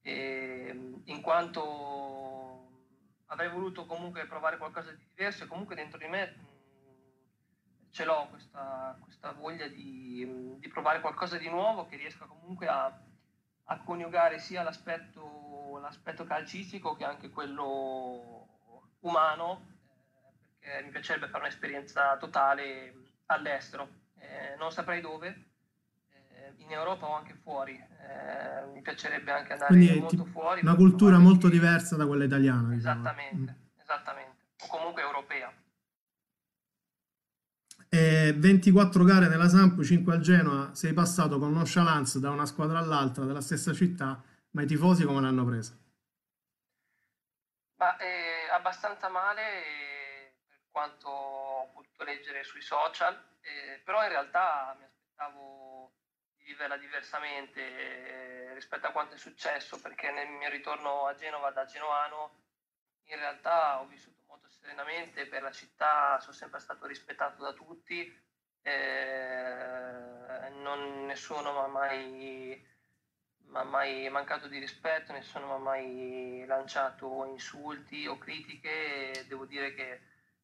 e, 0.00 1.00
in 1.04 1.20
quanto 1.20 2.63
avrei 3.26 3.48
voluto 3.48 3.86
comunque 3.86 4.26
provare 4.26 4.58
qualcosa 4.58 4.90
di 4.90 5.04
diverso 5.14 5.44
e 5.44 5.46
comunque 5.46 5.74
dentro 5.74 5.98
di 5.98 6.06
me 6.06 6.26
mh, 6.26 7.90
ce 7.90 8.04
l'ho 8.04 8.28
questa, 8.28 8.96
questa 9.00 9.32
voglia 9.32 9.66
di, 9.68 10.56
di, 10.58 10.68
provare 10.68 11.00
qualcosa 11.00 11.38
di 11.38 11.48
nuovo 11.48 11.86
che 11.86 11.96
riesca 11.96 12.26
comunque 12.26 12.66
a, 12.66 12.92
a 13.64 13.80
coniugare 13.82 14.38
sia 14.38 14.62
l'aspetto, 14.62 15.78
l'aspetto, 15.80 16.24
calcistico 16.24 16.94
che 16.94 17.04
anche 17.04 17.30
quello 17.30 18.82
umano 19.00 19.72
eh, 20.60 20.74
perché 20.74 20.82
mi 20.82 20.90
piacerebbe 20.90 21.28
fare 21.28 21.44
un'esperienza 21.44 22.16
totale 22.16 22.94
all'estero. 23.26 23.88
Eh, 24.18 24.56
non 24.56 24.72
saprei 24.72 25.00
dove 25.00 25.53
in 26.58 26.70
Europa 26.70 27.06
o 27.06 27.14
anche 27.14 27.34
fuori. 27.42 27.72
Eh, 27.72 28.66
mi 28.72 28.82
piacerebbe 28.82 29.32
anche 29.32 29.52
andare 29.52 29.72
Quindi 29.72 30.00
molto 30.00 30.24
fuori. 30.24 30.60
Una 30.60 30.74
cultura 30.74 31.18
molto 31.18 31.48
diversa 31.48 31.96
da 31.96 32.06
quella 32.06 32.24
italiana. 32.24 32.68
Diciamo. 32.68 33.00
Esattamente, 33.00 33.36
diciamo. 33.36 33.58
esattamente. 33.80 34.42
O 34.62 34.66
comunque 34.68 35.02
europea. 35.02 35.52
E 37.88 38.34
24 38.36 39.04
gare 39.04 39.28
nella 39.28 39.48
Samp, 39.48 39.80
5 39.80 40.12
al 40.12 40.20
Genoa, 40.20 40.74
sei 40.74 40.92
passato 40.92 41.38
con 41.38 41.52
nonchalance 41.52 42.18
da 42.18 42.30
una 42.30 42.44
squadra 42.44 42.78
all'altra 42.78 43.24
della 43.24 43.40
stessa 43.40 43.72
città, 43.72 44.20
ma 44.50 44.62
i 44.62 44.66
tifosi 44.66 45.04
come 45.04 45.20
l'hanno 45.20 45.44
presa? 45.44 45.78
Ma, 47.76 47.96
eh, 47.98 48.50
abbastanza 48.50 49.08
male 49.08 49.42
eh, 49.42 50.34
per 50.48 50.58
quanto 50.70 51.08
ho 51.08 51.70
potuto 51.72 52.02
leggere 52.02 52.42
sui 52.42 52.62
social, 52.62 53.14
eh, 53.42 53.80
però 53.84 54.02
in 54.02 54.08
realtà 54.08 54.74
mi 54.76 54.84
aspettavo 54.84 55.92
viverla 56.44 56.76
diversamente 56.76 57.60
eh, 57.60 58.54
rispetto 58.54 58.86
a 58.86 58.92
quanto 58.92 59.14
è 59.14 59.18
successo, 59.18 59.80
perché 59.80 60.10
nel 60.10 60.28
mio 60.28 60.50
ritorno 60.50 61.06
a 61.06 61.14
Genova 61.14 61.50
da 61.50 61.64
Genoano 61.64 62.42
in 63.04 63.16
realtà 63.16 63.80
ho 63.80 63.86
vissuto 63.86 64.22
molto 64.26 64.48
serenamente, 64.50 65.26
per 65.26 65.42
la 65.42 65.50
città 65.50 66.18
sono 66.20 66.32
sempre 66.32 66.60
stato 66.60 66.86
rispettato 66.86 67.42
da 67.42 67.52
tutti, 67.52 68.22
eh, 68.62 70.48
non, 70.52 71.06
nessuno 71.06 71.52
mi 71.52 71.58
ha 71.58 71.66
mai, 71.66 72.66
mai, 73.46 74.08
mancato 74.10 74.46
di 74.46 74.58
rispetto, 74.58 75.12
nessuno 75.12 75.46
mi 75.46 75.52
ha 75.52 75.58
mai 75.58 76.44
lanciato 76.46 77.24
insulti 77.24 78.06
o 78.06 78.18
critiche, 78.18 79.24
devo 79.28 79.44
dire 79.46 79.74
che 79.74 80.00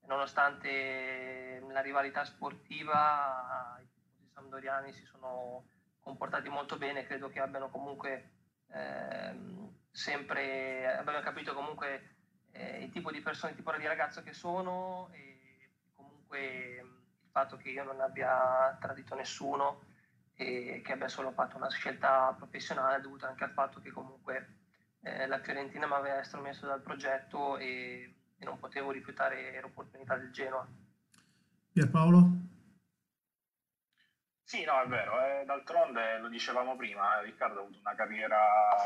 nonostante 0.06 1.62
la 1.68 1.80
rivalità 1.80 2.24
sportiva 2.24 3.78
i 3.80 4.28
sampdoriani 4.32 4.92
si 4.92 5.04
sono 5.04 5.64
comportati 6.10 6.48
molto 6.48 6.76
bene, 6.76 7.06
credo 7.06 7.28
che 7.28 7.40
abbiano 7.40 7.70
comunque 7.70 8.30
eh, 8.72 9.34
sempre, 9.90 10.96
abbiamo 10.96 11.20
capito 11.20 11.54
comunque 11.54 12.16
eh, 12.50 12.82
il 12.82 12.90
tipo 12.90 13.12
di 13.12 13.20
persone, 13.20 13.52
il 13.52 13.58
tipo 13.58 13.72
di 13.76 13.86
ragazzo 13.86 14.22
che 14.22 14.32
sono 14.32 15.08
e 15.12 15.70
comunque 15.94 16.40
il 16.82 17.30
fatto 17.30 17.56
che 17.56 17.70
io 17.70 17.84
non 17.84 18.00
abbia 18.00 18.76
tradito 18.80 19.14
nessuno 19.14 19.84
e 20.34 20.80
che 20.84 20.92
abbia 20.92 21.08
solo 21.08 21.30
fatto 21.30 21.56
una 21.56 21.70
scelta 21.70 22.34
professionale 22.36 23.00
dovuta 23.00 23.28
anche 23.28 23.44
al 23.44 23.52
fatto 23.52 23.80
che 23.80 23.90
comunque 23.90 24.56
eh, 25.02 25.26
la 25.26 25.38
Fiorentina 25.38 25.86
mi 25.86 25.92
aveva 25.92 26.20
estromesso 26.20 26.66
dal 26.66 26.82
progetto 26.82 27.56
e, 27.56 28.14
e 28.36 28.44
non 28.44 28.58
potevo 28.58 28.90
rifiutare 28.90 29.60
l'opportunità 29.60 30.16
del 30.16 30.32
Genoa. 30.32 30.66
Pierpaolo? 31.72 32.39
Sì, 34.50 34.64
no, 34.64 34.82
è 34.82 34.86
vero, 34.88 35.24
eh, 35.24 35.44
d'altronde 35.44 36.18
lo 36.18 36.26
dicevamo 36.26 36.74
prima, 36.74 37.20
Riccardo 37.20 37.60
ha 37.60 37.62
avuto 37.62 37.78
una 37.78 37.94
carriera 37.94 38.36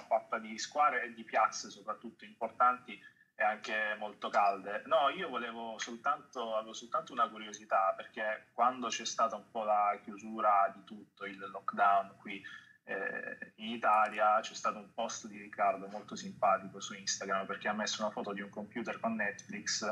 fatta 0.07 0.38
di 0.38 0.59
squadre 0.59 1.05
e 1.05 1.14
di 1.14 1.24
piazze 1.24 1.70
soprattutto 1.70 2.27
importanti 2.27 3.00
e 3.35 3.42
anche 3.42 3.96
molto 3.98 4.29
calde. 4.29 4.83
No, 4.85 5.09
io 5.09 5.31
volevo 5.31 5.79
soltanto, 5.79 6.55
avevo 6.55 6.74
soltanto 6.74 7.14
una 7.14 7.31
curiosità 7.31 7.94
perché 7.96 8.48
quando 8.53 8.88
c'è 8.88 9.07
stata 9.07 9.37
un 9.37 9.50
po' 9.50 9.64
la 9.64 9.98
chiusura 10.03 10.70
di 10.74 10.85
tutto, 10.85 11.24
il 11.24 11.38
lockdown 11.38 12.14
qui 12.18 12.42
eh, 12.85 13.53
in 13.55 13.70
Italia, 13.70 14.40
c'è 14.40 14.53
stato 14.53 14.77
un 14.77 14.92
post 14.92 15.29
di 15.29 15.38
Riccardo 15.38 15.87
molto 15.87 16.14
simpatico 16.14 16.79
su 16.79 16.92
Instagram 16.92 17.46
perché 17.46 17.68
ha 17.68 17.72
messo 17.72 18.03
una 18.03 18.11
foto 18.12 18.35
di 18.35 18.42
un 18.42 18.50
computer 18.50 19.00
con 19.00 19.14
Netflix 19.14 19.83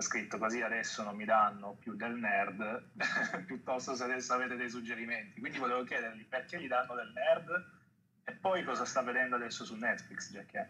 scritto 0.00 0.36
così 0.36 0.60
adesso 0.60 1.02
non 1.02 1.16
mi 1.16 1.24
danno 1.24 1.76
più 1.80 1.96
del 1.96 2.14
nerd, 2.14 2.90
piuttosto 3.46 3.94
se 3.94 4.04
adesso 4.04 4.34
avete 4.34 4.56
dei 4.56 4.68
suggerimenti. 4.68 5.40
Quindi 5.40 5.58
volevo 5.58 5.84
chiedergli 5.84 6.26
perché 6.26 6.60
gli 6.60 6.68
danno 6.68 6.94
del 6.94 7.12
nerd 7.12 7.74
e 8.24 8.32
poi 8.32 8.64
cosa 8.64 8.84
sta 8.84 9.02
vedendo 9.02 9.36
adesso 9.36 9.64
su 9.64 9.74
Netflix, 9.76 10.30
Giacchè. 10.32 10.68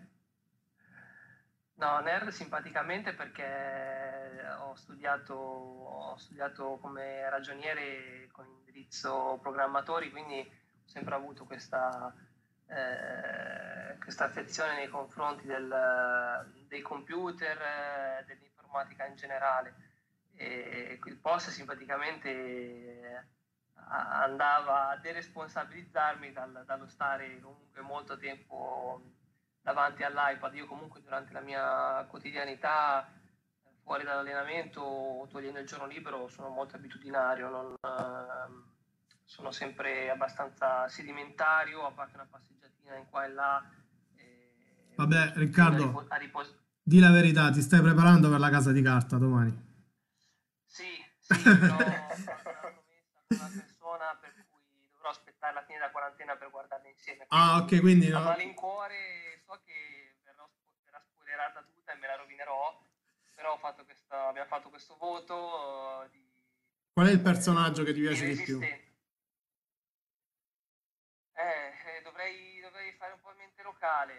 No, 1.79 2.01
nerd 2.01 2.29
simpaticamente 2.29 3.13
perché 3.13 4.47
ho 4.61 4.75
studiato, 4.77 5.35
ho 5.35 6.17
studiato 6.17 6.79
come 6.81 7.29
ragioniere 7.29 8.29
con 8.33 8.47
indirizzo 8.47 9.39
programmatori, 9.43 10.11
quindi 10.11 10.39
ho 10.39 10.89
sempre 10.89 11.15
avuto 11.15 11.45
questa, 11.45 12.15
eh, 12.69 13.99
questa 13.99 14.25
affezione 14.25 14.75
nei 14.77 14.89
confronti 14.89 15.47
del, 15.47 16.65
dei 16.67 16.81
computer, 16.81 17.59
eh, 17.61 18.25
dell'informatica 18.27 18.56
informatica 18.67 19.07
in 19.07 19.17
generale. 19.17 19.75
E 20.35 20.99
il 21.03 21.17
post 21.17 21.49
simpaticamente 21.51 23.31
andava 23.89 24.89
a 24.89 24.97
deresponsabilizzarmi 24.97 26.33
dal, 26.33 26.65
dallo 26.67 26.87
stare 26.89 27.41
comunque 27.41 27.81
molto 27.81 28.19
tempo 28.19 29.01
davanti 29.63 30.03
all'iPad. 30.03 30.55
Io 30.55 30.67
comunque 30.67 31.01
durante 31.01 31.33
la 31.33 31.41
mia 31.41 32.05
quotidianità, 32.09 33.09
fuori 33.83 34.05
dall'allenamento, 34.05 35.27
togliendo 35.31 35.61
il 35.61 35.67
giorno 35.67 35.87
libero, 35.87 36.29
sono 36.29 36.49
molto 36.49 36.77
abitudinario, 36.77 37.49
non, 37.49 37.75
eh, 37.81 38.75
sono 39.25 39.51
sempre 39.53 40.11
abbastanza 40.11 40.89
sedimentario, 40.89 41.87
a 41.87 41.93
parte 41.93 42.17
una 42.17 42.27
passeggiatina 42.29 42.97
in 42.97 43.09
qua 43.09 43.25
e 43.25 43.29
là. 43.29 43.65
Vabbè, 44.97 45.33
Riccardo, 45.35 46.07
a 46.09 46.17
ripos- 46.17 46.57
Di 46.87 47.01
la 47.01 47.11
verità, 47.11 47.51
ti 47.51 47.63
stai 47.63 47.81
preparando 47.81 48.31
per 48.31 48.39
la 48.39 48.49
casa 48.49 48.71
di 48.71 48.81
carta 48.81 49.17
domani? 49.17 49.51
Sì, 50.67 50.87
sì, 51.19 51.43
però 51.43 51.75
una 53.27 53.51
persona 53.51 54.17
per 54.21 54.33
cui 54.49 54.63
dovrò 54.93 55.09
aspettare 55.11 55.55
la 55.55 55.65
fine 55.65 55.79
della 55.79 55.91
quarantena 55.91 56.37
per 56.37 56.49
guardarle 56.49 56.91
insieme. 56.91 57.25
ah, 57.31 57.57
ok, 57.57 57.81
quindi... 57.81 58.13
A 58.13 58.19
no. 58.19 58.25
malincuore 58.27 59.43
so 59.45 59.59
che 59.65 60.15
verrà, 61.25 61.53
immaginerò, 62.37 62.79
però 63.35 63.59
fatto 63.59 63.85
questa, 63.85 64.29
abbiamo 64.29 64.49
fatto 64.49 64.69
questo 64.69 64.97
voto 64.97 65.35
uh, 65.35 66.09
di... 66.11 66.23
Qual 66.93 67.09
è 67.09 67.11
il 67.11 67.21
personaggio 67.21 67.83
che 67.83 67.93
ti 67.93 68.01
piace 68.01 68.27
di, 68.27 68.43
più? 68.43 68.61
Eh, 68.61 68.79
eh, 71.35 72.03
dovrei, 72.03 72.61
dovrei, 72.61 72.93
fare 72.93 73.13
un 73.13 73.21
po' 73.21 73.35
mente 73.37 73.63
locale. 73.63 74.15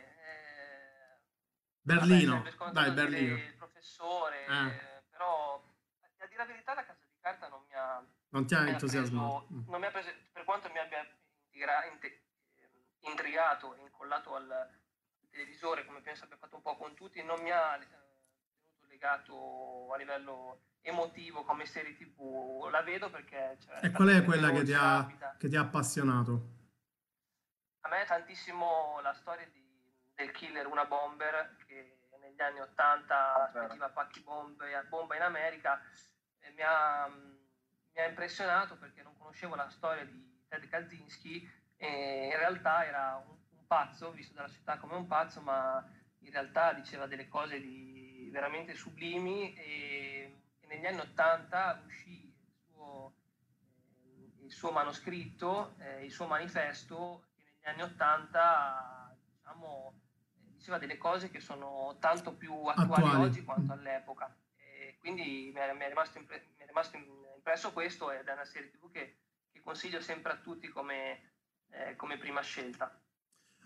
Berlino, 1.87 2.43
vabbè, 2.57 2.71
dai, 2.73 2.91
Berlino. 2.91 3.35
Il 3.37 3.55
professore, 3.55 4.43
eh. 4.43 5.05
però 5.09 5.63
a 6.17 6.25
dire 6.27 6.37
la 6.37 6.45
verità 6.45 6.73
la 6.73 6.83
casa 6.83 7.05
di 7.09 7.17
carta 7.21 7.47
non 7.47 7.63
mi 7.65 7.73
ha... 7.75 8.05
Non 8.29 8.45
ti 8.45 8.55
ha 8.55 8.67
entusiasmato? 8.67 9.47
Mm. 9.53 9.69
non 9.69 9.79
mi 9.79 9.85
ha 9.85 9.91
preso, 9.91 10.09
per 10.33 10.43
quanto 10.43 10.69
mi 10.69 10.79
abbia 10.79 11.07
intrigato 12.99 13.73
e 13.75 13.81
incollato 13.83 14.35
al 14.35 14.69
televisore, 15.29 15.85
come 15.85 16.01
penso 16.01 16.25
abbia 16.25 16.35
fatto 16.35 16.57
un 16.57 16.61
po' 16.61 16.75
con 16.75 16.93
tutti, 16.93 17.23
non 17.23 17.39
mi 17.41 17.51
ha 17.51 17.75
eh, 17.75 17.79
tenuto 17.79 18.87
legato 18.89 19.93
a 19.93 19.97
livello 19.97 20.63
emotivo 20.81 21.45
come 21.45 21.65
serie 21.65 21.95
tv. 21.95 22.67
La 22.69 22.81
vedo 22.81 23.09
perché... 23.09 23.57
Cioè, 23.61 23.85
e 23.85 23.91
qual 23.91 24.09
è 24.09 24.25
quella 24.25 24.51
che 24.51 24.63
ti, 24.63 24.73
ha, 24.73 25.07
che 25.37 25.47
ti, 25.47 25.55
ha, 25.55 25.61
appassionato? 25.61 26.55
A 27.79 27.89
me 27.89 28.03
tantissimo 28.05 28.99
la 29.01 29.13
storia 29.13 29.47
di, 29.53 29.66
del 30.17 30.31
killer 30.31 30.65
Una 30.65 30.85
Bomber 30.85 31.55
che 31.67 31.99
negli 32.19 32.41
anni 32.41 32.59
80 32.59 33.51
spediva 33.53 33.89
pacchi 33.89 34.19
bombe, 34.21 34.83
bomba 34.89 35.15
in 35.15 35.21
America 35.21 35.79
e 36.39 36.51
mi 36.51 36.63
ha, 36.63 37.07
mi 37.07 38.01
ha 38.01 38.07
impressionato 38.07 38.77
perché 38.77 39.03
non 39.03 39.15
conoscevo 39.15 39.53
la 39.53 39.69
storia 39.69 40.03
di 40.05 40.45
Ted 40.47 40.67
Kaczynski 40.67 41.47
e 41.77 42.29
in 42.31 42.37
realtà 42.37 42.83
era 42.83 43.23
un, 43.27 43.37
un, 43.57 43.67
pazzo, 43.67 44.11
visto 44.11 44.33
dalla 44.33 44.49
città 44.49 44.77
come 44.77 44.95
un 44.95 45.05
pazzo, 45.05 45.39
ma 45.41 45.87
in 46.19 46.31
realtà 46.31 46.73
diceva 46.73 47.05
delle 47.05 47.27
cose 47.27 47.59
di, 47.59 48.29
veramente 48.31 48.73
sublimi 48.73 49.53
e, 49.53 50.35
e, 50.59 50.67
negli 50.67 50.85
anni 50.87 50.99
Ottanta 50.99 51.79
uscì 51.85 52.25
il 52.25 52.33
suo, 52.71 53.13
eh, 54.01 54.45
il 54.45 54.51
suo 54.51 54.71
manoscritto, 54.71 55.75
eh, 55.77 56.05
il 56.05 56.11
suo 56.11 56.25
manifesto, 56.25 57.27
che 57.35 57.51
negli 57.59 57.81
anni 57.81 57.81
Ottanta 57.83 59.15
diciamo, 59.37 60.06
diceva 60.67 60.77
delle 60.77 60.97
cose 60.97 61.29
che 61.29 61.39
sono 61.39 61.95
tanto 61.99 62.33
più 62.33 62.51
attuali, 62.65 63.05
attuali. 63.05 63.23
oggi 63.23 63.43
quanto 63.43 63.71
all'epoca. 63.71 64.35
E 64.57 64.97
quindi 64.99 65.51
mi 65.53 65.59
è, 65.59 65.73
mi 65.73 65.79
è 65.79 65.87
rimasto, 65.87 66.17
impre- 66.17 66.47
mi 66.57 66.63
è 66.63 66.67
rimasto 66.67 66.97
impresso 66.97 67.71
questo 67.71 68.11
ed 68.11 68.27
è 68.27 68.33
una 68.33 68.43
serie 68.43 68.69
tv 68.69 68.91
che, 68.91 69.15
che 69.53 69.61
consiglio 69.61 70.01
sempre 70.01 70.33
a 70.33 70.37
tutti 70.37 70.67
come 70.67 71.31
eh, 71.69 71.95
come 71.95 72.17
prima 72.17 72.41
scelta. 72.41 72.99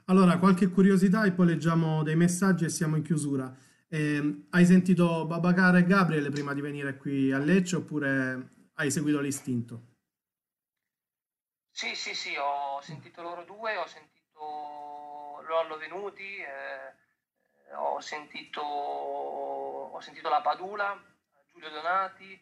Allora, 0.06 0.38
qualche 0.38 0.70
curiosità 0.70 1.24
e 1.26 1.32
poi 1.32 1.48
leggiamo 1.48 2.04
dei 2.04 2.16
messaggi 2.16 2.66
e 2.66 2.70
siamo 2.70 2.96
in 2.96 3.04
chiusura. 3.04 3.52
Eh, 3.88 4.46
hai 4.52 4.66
sentito 4.66 5.26
Babacar 5.26 5.78
e 5.78 5.86
Gabriele 5.86 6.30
prima 6.30 6.54
di 6.54 6.62
venire 6.62 6.98
qui 6.98 7.32
a 7.32 7.40
Lecce 7.40 7.78
oppure 7.78 8.70
hai 8.76 8.92
seguito 8.92 9.20
l'istinto? 9.20 9.90
Sì, 11.72 11.96
sì, 11.96 12.14
sì, 12.14 12.36
ho 12.36 12.80
sentito 12.82 13.22
loro 13.22 13.44
due, 13.44 13.78
ho 13.78 13.88
sentito 13.88 14.21
Lollo 14.46 15.78
Venuti, 15.78 16.38
eh, 16.38 17.74
ho, 17.76 18.00
sentito, 18.00 18.62
ho 18.62 20.00
sentito 20.00 20.30
la 20.30 20.42
Padula, 20.42 21.00
Giulio 21.52 21.70
Donati. 21.70 22.42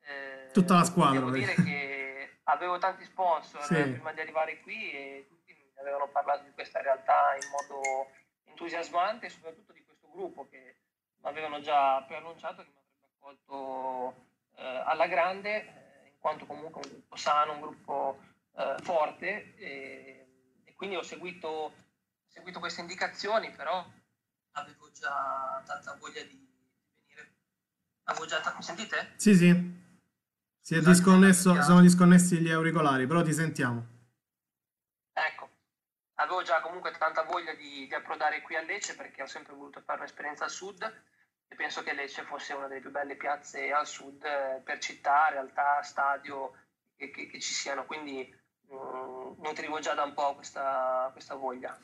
Eh, 0.00 0.50
Tutta 0.52 0.74
la 0.74 0.84
squadra. 0.84 1.18
Devo 1.18 1.30
dire 1.30 1.54
che 1.54 2.38
avevo 2.44 2.78
tanti 2.78 3.04
sponsor 3.04 3.62
sì. 3.62 3.74
prima 3.74 4.12
di 4.12 4.20
arrivare 4.20 4.60
qui 4.60 4.90
e 4.92 5.26
tutti 5.28 5.52
mi 5.52 5.80
avevano 5.80 6.08
parlato 6.08 6.44
di 6.44 6.52
questa 6.52 6.80
realtà 6.80 7.34
in 7.34 7.48
modo 7.50 8.10
entusiasmante 8.44 9.26
e 9.26 9.30
soprattutto 9.30 9.72
di 9.72 9.84
questo 9.84 10.08
gruppo 10.10 10.48
che 10.48 10.76
mi 11.18 11.28
avevano 11.28 11.60
già 11.60 12.02
preannunciato 12.02 12.62
che 12.62 12.68
mi 12.68 12.78
avrebbe 12.78 13.14
accolto 13.16 14.14
eh, 14.56 14.82
alla 14.86 15.06
grande, 15.06 15.56
eh, 15.56 16.08
in 16.08 16.18
quanto 16.18 16.46
comunque 16.46 16.80
un 16.84 16.90
gruppo 16.90 17.16
sano, 17.16 17.52
un 17.52 17.60
gruppo 17.60 18.18
eh, 18.56 18.76
forte 18.80 19.54
e, 19.56 20.25
quindi 20.76 20.96
ho 20.96 21.02
seguito, 21.02 21.48
ho 21.48 21.72
seguito 22.28 22.60
queste 22.60 22.82
indicazioni, 22.82 23.50
però 23.50 23.84
avevo 24.52 24.90
già 24.92 25.62
tanta 25.64 25.96
voglia 25.98 26.22
di 26.22 26.48
venire. 26.92 27.32
Avevo 28.04 28.26
già 28.26 28.40
t- 28.40 28.54
mi 28.54 28.62
sentite? 28.62 29.14
Sì, 29.16 29.34
sì. 29.34 29.84
Si 30.60 30.74
è 30.74 30.80
disconnesso, 30.80 31.60
sono 31.62 31.80
disconnessi 31.80 32.38
gli 32.38 32.50
auricolari, 32.50 33.06
però 33.06 33.22
ti 33.22 33.32
sentiamo. 33.32 33.94
Ecco, 35.12 35.48
avevo 36.14 36.42
già 36.42 36.60
comunque 36.60 36.90
tanta 36.92 37.22
voglia 37.22 37.54
di, 37.54 37.86
di 37.86 37.94
approdare 37.94 38.42
qui 38.42 38.56
a 38.56 38.62
Lecce 38.62 38.96
perché 38.96 39.22
ho 39.22 39.26
sempre 39.26 39.54
voluto 39.54 39.80
fare 39.80 40.00
un'esperienza 40.00 40.44
al 40.44 40.50
sud 40.50 40.82
e 41.48 41.54
penso 41.54 41.82
che 41.82 41.94
Lecce 41.94 42.24
fosse 42.24 42.52
una 42.52 42.66
delle 42.66 42.80
più 42.80 42.90
belle 42.90 43.16
piazze 43.16 43.72
al 43.72 43.86
sud 43.86 44.24
eh, 44.24 44.60
per 44.62 44.78
città, 44.78 45.28
realtà, 45.30 45.80
stadio 45.82 46.52
che, 46.96 47.10
che, 47.10 47.28
che 47.28 47.40
ci 47.40 47.54
siano, 47.54 47.86
quindi 47.86 48.35
mh, 48.68 48.74
mm, 48.74 49.42
nutrivo 49.42 49.78
già 49.80 49.94
da 49.94 50.04
un 50.04 50.14
po' 50.14 50.34
questa, 50.34 51.10
questa 51.12 51.34
voglia. 51.34 51.76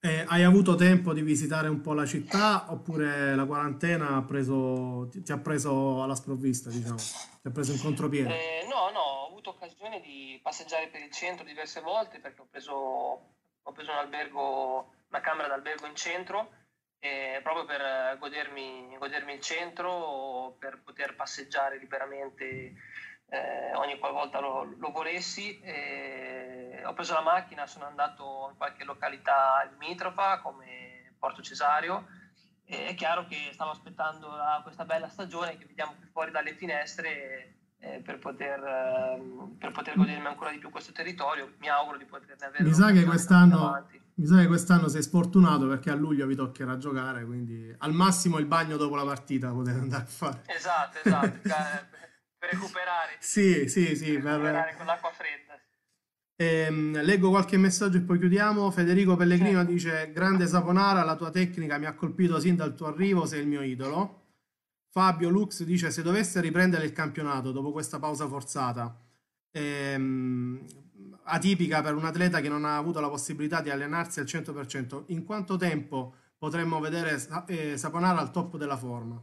Eh, 0.00 0.24
hai 0.28 0.42
avuto 0.42 0.74
tempo 0.74 1.14
di 1.14 1.22
visitare 1.22 1.68
un 1.68 1.80
po' 1.80 1.94
la 1.94 2.04
città 2.04 2.70
oppure 2.70 3.34
la 3.34 3.46
quarantena 3.46 4.16
ha 4.16 4.22
preso, 4.22 5.08
ti, 5.10 5.22
ti, 5.22 5.32
ha 5.32 5.38
preso 5.38 6.02
alla 6.02 6.14
sprovvista, 6.14 6.68
diciamo? 6.68 6.96
Ti 6.96 7.48
ha 7.48 7.50
preso 7.50 7.72
in 7.72 7.80
contropiede? 7.80 8.28
Eh, 8.28 8.66
no, 8.66 8.90
no, 8.90 9.00
ho 9.00 9.26
avuto 9.28 9.50
occasione 9.50 10.00
di 10.02 10.38
passeggiare 10.42 10.88
per 10.88 11.00
il 11.00 11.10
centro 11.10 11.44
diverse 11.44 11.80
volte 11.80 12.18
perché 12.18 12.42
ho 12.42 12.46
preso, 12.50 12.74
ho 12.74 13.72
preso 13.72 13.92
un 13.92 13.96
albergo, 13.96 14.92
una 15.08 15.20
camera 15.22 15.48
d'albergo 15.48 15.86
in 15.86 15.96
centro 15.96 16.50
eh, 17.04 17.40
proprio 17.42 17.66
per 17.66 18.16
godermi, 18.18 18.96
godermi, 18.98 19.34
il 19.34 19.40
centro, 19.40 20.56
per 20.58 20.80
poter 20.82 21.14
passeggiare 21.14 21.76
liberamente 21.76 22.72
eh, 23.28 23.74
ogni 23.74 23.98
qualvolta 23.98 24.40
lo, 24.40 24.74
lo 24.78 24.90
volessi. 24.90 25.58
Eh, 25.60 26.82
ho 26.84 26.92
preso 26.92 27.14
la 27.14 27.22
macchina, 27.22 27.66
sono 27.66 27.86
andato 27.86 28.48
in 28.50 28.56
qualche 28.56 28.84
località 28.84 29.66
limitrofa 29.70 30.40
come 30.40 31.14
Porto 31.18 31.42
Cesario. 31.42 32.06
E 32.66 32.86
è 32.86 32.94
chiaro 32.94 33.26
che 33.26 33.50
stavo 33.52 33.70
aspettando 33.70 34.28
la, 34.34 34.60
questa 34.62 34.84
bella 34.84 35.08
stagione 35.08 35.56
che 35.58 35.66
vediamo 35.66 35.94
fuori 36.12 36.30
dalle 36.30 36.54
finestre 36.54 37.54
eh, 37.78 38.00
per, 38.00 38.18
poter, 38.18 38.62
ehm, 38.62 39.56
per 39.58 39.70
poter 39.72 39.96
godermi 39.96 40.26
ancora 40.26 40.50
di 40.50 40.58
più 40.58 40.70
questo 40.70 40.92
territorio. 40.92 41.52
Mi 41.58 41.68
auguro 41.68 41.98
di 41.98 42.04
poterne 42.06 42.46
avere. 42.46 42.64
Mi 42.64 42.72
sa 42.72 42.90
che 42.90 43.04
quest'anno, 43.04 43.86
mi 44.14 44.26
sa 44.26 44.38
che 44.38 44.46
quest'anno 44.46 44.88
sei 44.88 45.02
sfortunato 45.02 45.66
perché 45.66 45.90
a 45.90 45.94
luglio 45.94 46.26
vi 46.26 46.34
toccherà 46.34 46.78
giocare, 46.78 47.24
quindi 47.24 47.74
al 47.78 47.92
massimo 47.92 48.38
il 48.38 48.46
bagno 48.46 48.76
dopo 48.76 48.96
la 48.96 49.04
partita 49.04 49.50
potete 49.50 49.78
andare 49.78 50.02
a 50.02 50.06
fare. 50.06 50.42
Esatto, 50.46 50.98
esatto. 51.02 51.38
per 52.44 52.52
recuperare. 52.52 53.16
Sì, 53.18 53.68
sì, 53.68 53.96
sì. 53.96 54.12
Per 54.12 54.22
recuperare 54.22 54.68
per... 54.70 54.76
con 54.76 54.86
l'acqua 54.86 55.10
fredda. 55.10 55.58
Ehm, 56.36 57.00
leggo 57.02 57.30
qualche 57.30 57.56
messaggio 57.56 57.98
e 57.98 58.00
poi 58.00 58.18
chiudiamo. 58.18 58.70
Federico 58.70 59.16
Pellegrino 59.16 59.58
certo. 59.58 59.72
dice: 59.72 60.12
Grande 60.12 60.46
Saponara, 60.46 61.04
la 61.04 61.16
tua 61.16 61.30
tecnica 61.30 61.78
mi 61.78 61.86
ha 61.86 61.94
colpito 61.94 62.38
sin 62.40 62.56
dal 62.56 62.74
tuo 62.74 62.86
arrivo, 62.86 63.26
sei 63.26 63.40
il 63.40 63.46
mio 63.46 63.62
idolo. 63.62 64.22
Fabio 64.90 65.28
Lux 65.28 65.62
dice: 65.62 65.90
Se 65.90 66.02
dovesse 66.02 66.40
riprendere 66.40 66.84
il 66.84 66.92
campionato 66.92 67.52
dopo 67.52 67.72
questa 67.72 67.98
pausa 67.98 68.26
forzata, 68.26 68.96
ehm, 69.50 70.66
atipica 71.24 71.82
per 71.82 71.94
un 71.94 72.04
atleta 72.04 72.40
che 72.40 72.48
non 72.48 72.64
ha 72.64 72.76
avuto 72.76 73.00
la 73.00 73.08
possibilità 73.08 73.60
di 73.60 73.70
allenarsi 73.70 74.20
al 74.20 74.26
100%, 74.26 75.04
in 75.06 75.24
quanto 75.24 75.56
tempo 75.56 76.14
potremmo 76.36 76.80
vedere 76.80 77.18
eh, 77.46 77.76
Saponara 77.76 78.18
al 78.18 78.30
top 78.30 78.56
della 78.56 78.76
forma? 78.76 79.22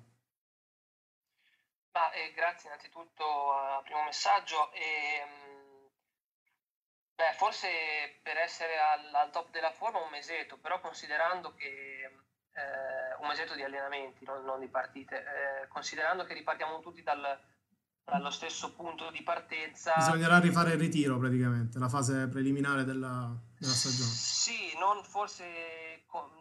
Ma, 2.02 2.12
eh, 2.14 2.34
grazie 2.34 2.68
innanzitutto 2.70 3.54
al 3.54 3.84
primo 3.84 4.04
messaggio. 4.04 4.72
E, 4.74 5.22
mm, 5.22 5.86
beh, 7.14 7.34
forse 7.38 7.68
per 8.24 8.38
essere 8.38 8.80
al, 8.80 9.14
al, 9.14 9.30
top 9.30 9.52
della 9.52 9.70
forma 9.70 10.02
un 10.02 10.10
mesetto, 10.10 10.58
però 10.58 10.80
considerando 10.82 11.54
che 11.54 11.70
eh, 11.70 13.22
un 13.22 13.28
mesetto 13.28 13.54
di 13.54 13.62
allenamenti, 13.62 14.26
non, 14.26 14.44
non 14.44 14.60
di 14.60 14.68
partite, 14.68 15.18
eh, 15.18 15.68
considerando 15.68 16.24
che 16.24 16.34
ripartiamo 16.34 16.80
tutti 16.80 17.04
dal, 17.04 17.22
dallo 18.04 18.32
stesso 18.32 18.74
punto 18.74 19.12
di 19.12 19.22
partenza. 19.22 19.94
Bisognerà 19.98 20.40
rifare 20.40 20.72
il 20.72 20.80
ritiro 20.80 21.20
praticamente, 21.20 21.78
la 21.78 21.90
fase 21.90 22.28
preliminare 22.30 22.84
della, 22.84 23.32
della 23.62 23.74
stagione. 23.74 24.10
Sì, 24.10 24.76
non 24.80 25.04
forse, 25.04 25.45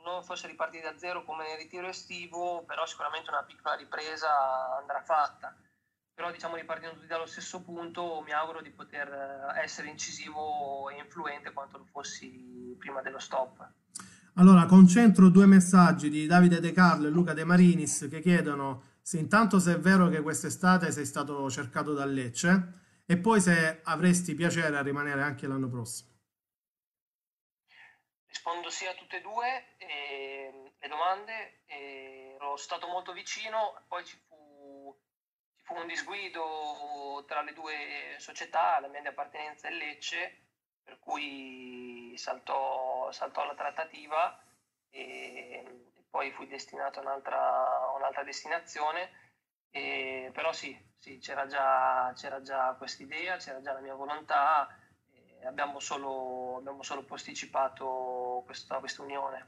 non 0.04 0.24
forse 0.24 0.46
ripartire 0.46 0.90
da 0.90 0.98
zero 0.98 1.22
come 1.22 1.46
nel 1.46 1.58
ritiro 1.58 1.86
estivo, 1.86 2.64
però 2.64 2.86
sicuramente 2.86 3.28
una 3.28 3.42
piccola 3.42 3.76
ripresa 3.76 4.78
andrà 4.78 5.02
fatta. 5.02 5.54
Però 6.14 6.32
diciamo 6.32 6.56
ripartendo 6.56 6.94
tutti 6.94 7.06
dallo 7.06 7.26
stesso 7.26 7.60
punto, 7.62 8.22
mi 8.24 8.32
auguro 8.32 8.62
di 8.62 8.70
poter 8.70 9.08
eh, 9.08 9.62
essere 9.62 9.88
incisivo 9.88 10.88
e 10.88 10.96
influente 10.96 11.52
quanto 11.52 11.76
lo 11.76 11.84
fossi 11.84 12.74
prima 12.78 13.02
dello 13.02 13.18
stop. 13.18 13.68
Allora, 14.34 14.64
concentro 14.64 15.28
due 15.28 15.44
messaggi 15.44 16.08
di 16.08 16.26
Davide 16.26 16.60
De 16.60 16.72
Carlo 16.72 17.06
e 17.06 17.10
Luca 17.10 17.34
De 17.34 17.44
Marinis 17.44 18.06
che 18.10 18.20
chiedono 18.20 18.98
sì, 19.02 19.18
intanto 19.18 19.58
se 19.58 19.74
è 19.74 19.78
vero 19.78 20.08
che 20.08 20.22
quest'estate 20.22 20.90
sei 20.92 21.04
stato 21.04 21.50
cercato 21.50 21.92
da 21.92 22.04
Lecce 22.04 23.02
e 23.04 23.16
poi 23.18 23.40
se 23.40 23.80
avresti 23.82 24.34
piacere 24.34 24.76
a 24.76 24.82
rimanere 24.82 25.22
anche 25.22 25.46
l'anno 25.46 25.68
prossimo. 25.68 26.08
Rispondo 28.30 28.70
sì 28.70 28.86
a 28.86 28.94
tutte 28.94 29.16
e 29.16 29.20
due 29.20 29.74
eh, 29.76 30.72
le 30.78 30.88
domande. 30.88 31.62
Eh, 31.66 32.36
ero 32.36 32.56
stato 32.56 32.86
molto 32.86 33.12
vicino, 33.12 33.82
poi 33.88 34.04
ci 34.04 34.16
fu, 34.26 34.96
ci 35.56 35.64
fu, 35.64 35.74
un 35.74 35.86
disguido 35.86 37.24
tra 37.26 37.42
le 37.42 37.52
due 37.52 38.14
società, 38.18 38.78
la 38.80 38.88
mia 38.88 39.00
di 39.00 39.08
appartenenza 39.08 39.68
e 39.68 39.72
Lecce, 39.72 40.38
per 40.82 40.98
cui 41.00 42.14
saltò, 42.16 43.10
saltò 43.10 43.44
la 43.44 43.54
trattativa 43.54 44.40
e, 44.90 45.02
e 45.94 46.02
poi 46.08 46.30
fui 46.30 46.46
destinato 46.46 47.00
a 47.00 47.02
un'altra, 47.02 47.90
un'altra 47.96 48.22
destinazione. 48.22 49.28
E, 49.72 50.30
però 50.32 50.52
sì, 50.52 50.76
sì 50.98 51.18
c'era 51.18 51.46
già, 51.46 52.12
c'era 52.14 52.40
già 52.40 52.74
questa 52.78 53.02
idea, 53.02 53.36
c'era 53.36 53.60
già 53.60 53.72
la 53.72 53.80
mia 53.80 53.94
volontà 53.94 54.68
abbiamo 55.44 55.78
solo, 55.78 56.56
abbiamo 56.58 56.82
solo 56.82 57.04
posticipato 57.04 57.84
questa, 58.42 58.76
questa 58.78 59.02
unione. 59.02 59.46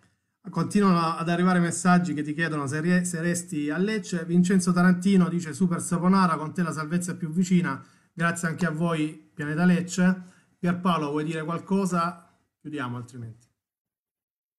Continuano 0.51 1.17
ad 1.17 1.29
arrivare 1.29 1.61
messaggi 1.61 2.15
che 2.15 2.23
ti 2.23 2.35
chiedono 2.35 2.67
se, 2.67 2.81
re, 2.81 3.05
se, 3.05 3.21
resti 3.21 3.71
a 3.71 3.79
Lecce. 3.79 4.25
Vincenzo 4.25 4.73
Tarantino 4.73 5.29
dice 5.29 5.53
Super 5.53 5.81
Saponara, 5.81 6.37
con 6.37 6.53
te 6.53 6.63
la 6.63 6.73
salvezza 6.73 7.13
è 7.13 7.17
più 7.17 7.31
vicina. 7.31 7.81
Grazie 8.13 8.49
anche 8.49 8.67
a 8.67 8.71
voi, 8.71 9.31
Pianeta 9.35 9.65
Lecce. 9.65 10.31
Pierpaolo, 10.59 11.11
vuoi 11.11 11.25
dire 11.25 11.45
qualcosa? 11.45 12.29
Chiudiamo 12.61 12.97
altrimenti. 12.97 13.49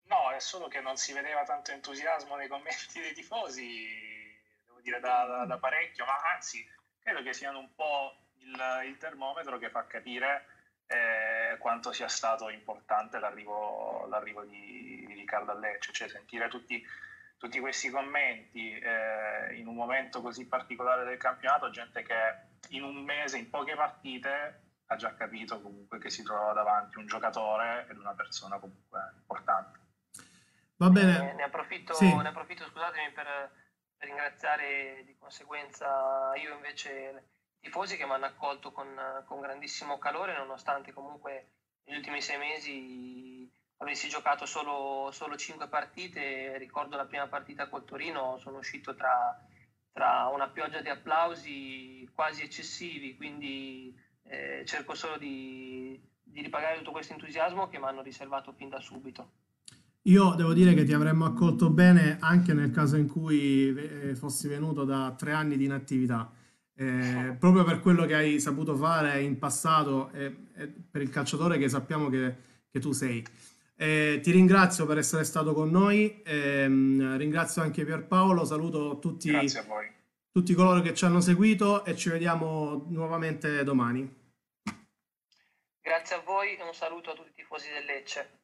No, 0.06 0.32
è 0.36 0.40
solo 0.40 0.68
che 0.68 0.80
non 0.80 0.96
si 0.96 1.12
vedeva 1.12 1.44
tanto 1.44 1.72
entusiasmo 1.72 2.36
nei 2.36 2.48
commenti 2.48 3.00
dei 3.00 3.14
tifosi, 3.14 3.88
devo 4.66 4.80
dire 4.82 5.00
da, 5.00 5.26
da, 5.26 5.46
da 5.46 5.58
parecchio, 5.58 6.06
ma 6.06 6.14
anzi 6.34 6.66
credo 7.00 7.22
che 7.24 7.34
siano 7.34 7.60
un 7.60 7.74
po' 7.76 8.16
il, 8.38 8.90
il 8.90 8.98
termometro 8.98 9.58
che 9.58 9.70
fa 9.70 9.86
capire 9.86 10.46
eh, 10.88 11.58
quanto 11.58 11.92
sia 11.92 12.08
stato 12.08 12.50
importante 12.50 13.20
l'arrivo, 13.20 14.06
l'arrivo 14.08 14.44
di, 14.44 15.06
di 15.08 15.14
Riccardo 15.14 15.52
a 15.52 15.56
Lecce, 15.56 15.92
cioè 15.94 16.08
sentire 16.08 16.48
tutti, 16.50 16.84
tutti 17.38 17.60
questi 17.60 17.90
commenti 17.90 18.72
eh, 18.72 19.56
in 19.56 19.68
un 19.68 19.76
momento 19.76 20.22
così 20.22 20.48
particolare 20.48 21.04
del 21.06 21.18
campionato, 21.18 21.70
gente 21.70 22.04
che 22.04 22.16
in 22.70 22.84
un 22.84 23.04
mese, 23.04 23.38
in 23.38 23.50
poche 23.50 23.76
partite, 23.76 24.62
ha 24.88 24.96
già 24.96 25.14
capito 25.16 25.62
comunque 25.62 26.00
che 26.00 26.10
si 26.10 26.24
trovava 26.24 26.54
davanti 26.54 26.98
un 26.98 27.08
giocatore 27.08 27.88
ed 27.90 27.98
una 27.98 28.14
persona 28.14 28.60
comunque 28.60 29.14
importante. 29.16 29.80
Va 30.78 30.90
bene. 30.90 31.32
Eh, 31.32 31.34
ne, 31.34 31.44
approfitto, 31.44 31.94
sì. 31.94 32.14
ne 32.14 32.28
approfitto 32.28 32.66
scusatemi, 32.66 33.12
per, 33.12 33.26
per 33.98 34.08
ringraziare 34.08 35.04
di 35.06 35.16
conseguenza 35.18 36.34
io 36.36 36.54
invece 36.54 37.30
tifosi 37.64 37.96
che 37.96 38.06
mi 38.06 38.12
hanno 38.12 38.26
accolto 38.26 38.74
con, 38.74 38.88
con, 39.26 39.40
grandissimo 39.40 39.98
calore, 39.98 40.36
nonostante 40.36 40.92
comunque 40.92 41.48
negli 41.86 41.96
ultimi 41.96 42.22
sei 42.22 42.38
mesi 42.38 43.50
avessi 43.78 44.10
giocato 44.10 44.46
solo, 44.46 45.10
solo 45.14 45.38
5 45.38 45.70
partite. 45.70 46.58
Ricordo 46.58 46.98
la 46.98 47.06
prima 47.06 47.28
partita 47.28 47.70
col 47.70 47.86
Torino, 47.86 48.38
sono 48.40 48.58
uscito 48.58 48.94
tra, 48.96 49.40
tra 49.94 50.28
una 50.28 50.50
pioggia 50.50 50.82
di 50.82 50.90
applausi 50.90 52.08
quasi 52.14 52.44
eccessivi, 52.44 53.16
quindi 53.16 53.98
eh, 54.24 54.64
cerco 54.66 54.94
solo 54.94 55.18
di, 55.18 55.98
di 56.22 56.42
ripagare 56.42 56.78
tutto 56.80 56.92
questo 56.92 57.14
entusiasmo 57.14 57.70
che 57.70 57.80
mi 57.80 57.86
hanno 57.86 58.02
riservato 58.02 58.52
fin 58.52 58.68
da 58.68 58.82
subito. 58.82 59.32
Io 60.08 60.34
devo 60.36 60.54
dire 60.54 60.74
che 60.74 60.84
ti 60.84 60.92
avremmo 60.92 61.24
accolto 61.24 61.70
bene 61.70 62.18
anche 62.20 62.54
nel 62.54 62.72
caso 62.72 62.98
in 62.98 63.08
cui 63.08 63.74
eh, 63.74 64.16
fossi 64.16 64.50
venuto 64.50 64.84
da 64.84 65.16
tre 65.18 65.32
anni 65.32 65.56
di 65.56 65.64
inattività 65.64 66.30
eh, 66.76 67.36
proprio 67.40 67.64
per 67.64 67.80
quello 67.80 68.06
che 68.06 68.16
hai 68.16 68.40
saputo 68.40 68.76
fare 68.76 69.22
in 69.22 69.38
passato 69.38 70.12
e, 70.12 70.36
e 70.56 70.68
per 70.68 71.02
il 71.02 71.10
calciatore 71.10 71.58
che 71.58 71.70
sappiamo 71.70 72.10
che, 72.10 72.36
che 72.70 72.80
tu 72.80 72.92
sei. 72.92 73.24
Eh, 73.76 74.20
ti 74.22 74.32
ringrazio 74.32 74.86
per 74.86 74.98
essere 74.98 75.24
stato 75.24 75.54
con 75.54 75.70
noi, 75.70 76.22
ehm, 76.24 77.18
ringrazio 77.18 77.62
anche 77.62 77.84
Pierpaolo, 77.84 78.46
saluto 78.46 79.00
tutti, 79.00 79.32
tutti 80.32 80.54
coloro 80.54 80.82
che 80.82 80.94
ci 80.94 81.06
hanno 81.06 81.22
seguito 81.22 81.84
e 81.84 81.96
ci 81.96 82.10
vediamo 82.10 82.86
nuovamente 82.90 83.64
domani. 83.64 84.22
Grazie 85.82 86.16
a 86.16 86.22
voi 86.22 86.56
e 86.56 86.64
un 86.64 86.74
saluto 86.74 87.12
a 87.12 87.14
tutti 87.14 87.30
i 87.30 87.34
tifosi 87.36 87.70
del 87.70 87.86
Lecce. 87.86 88.43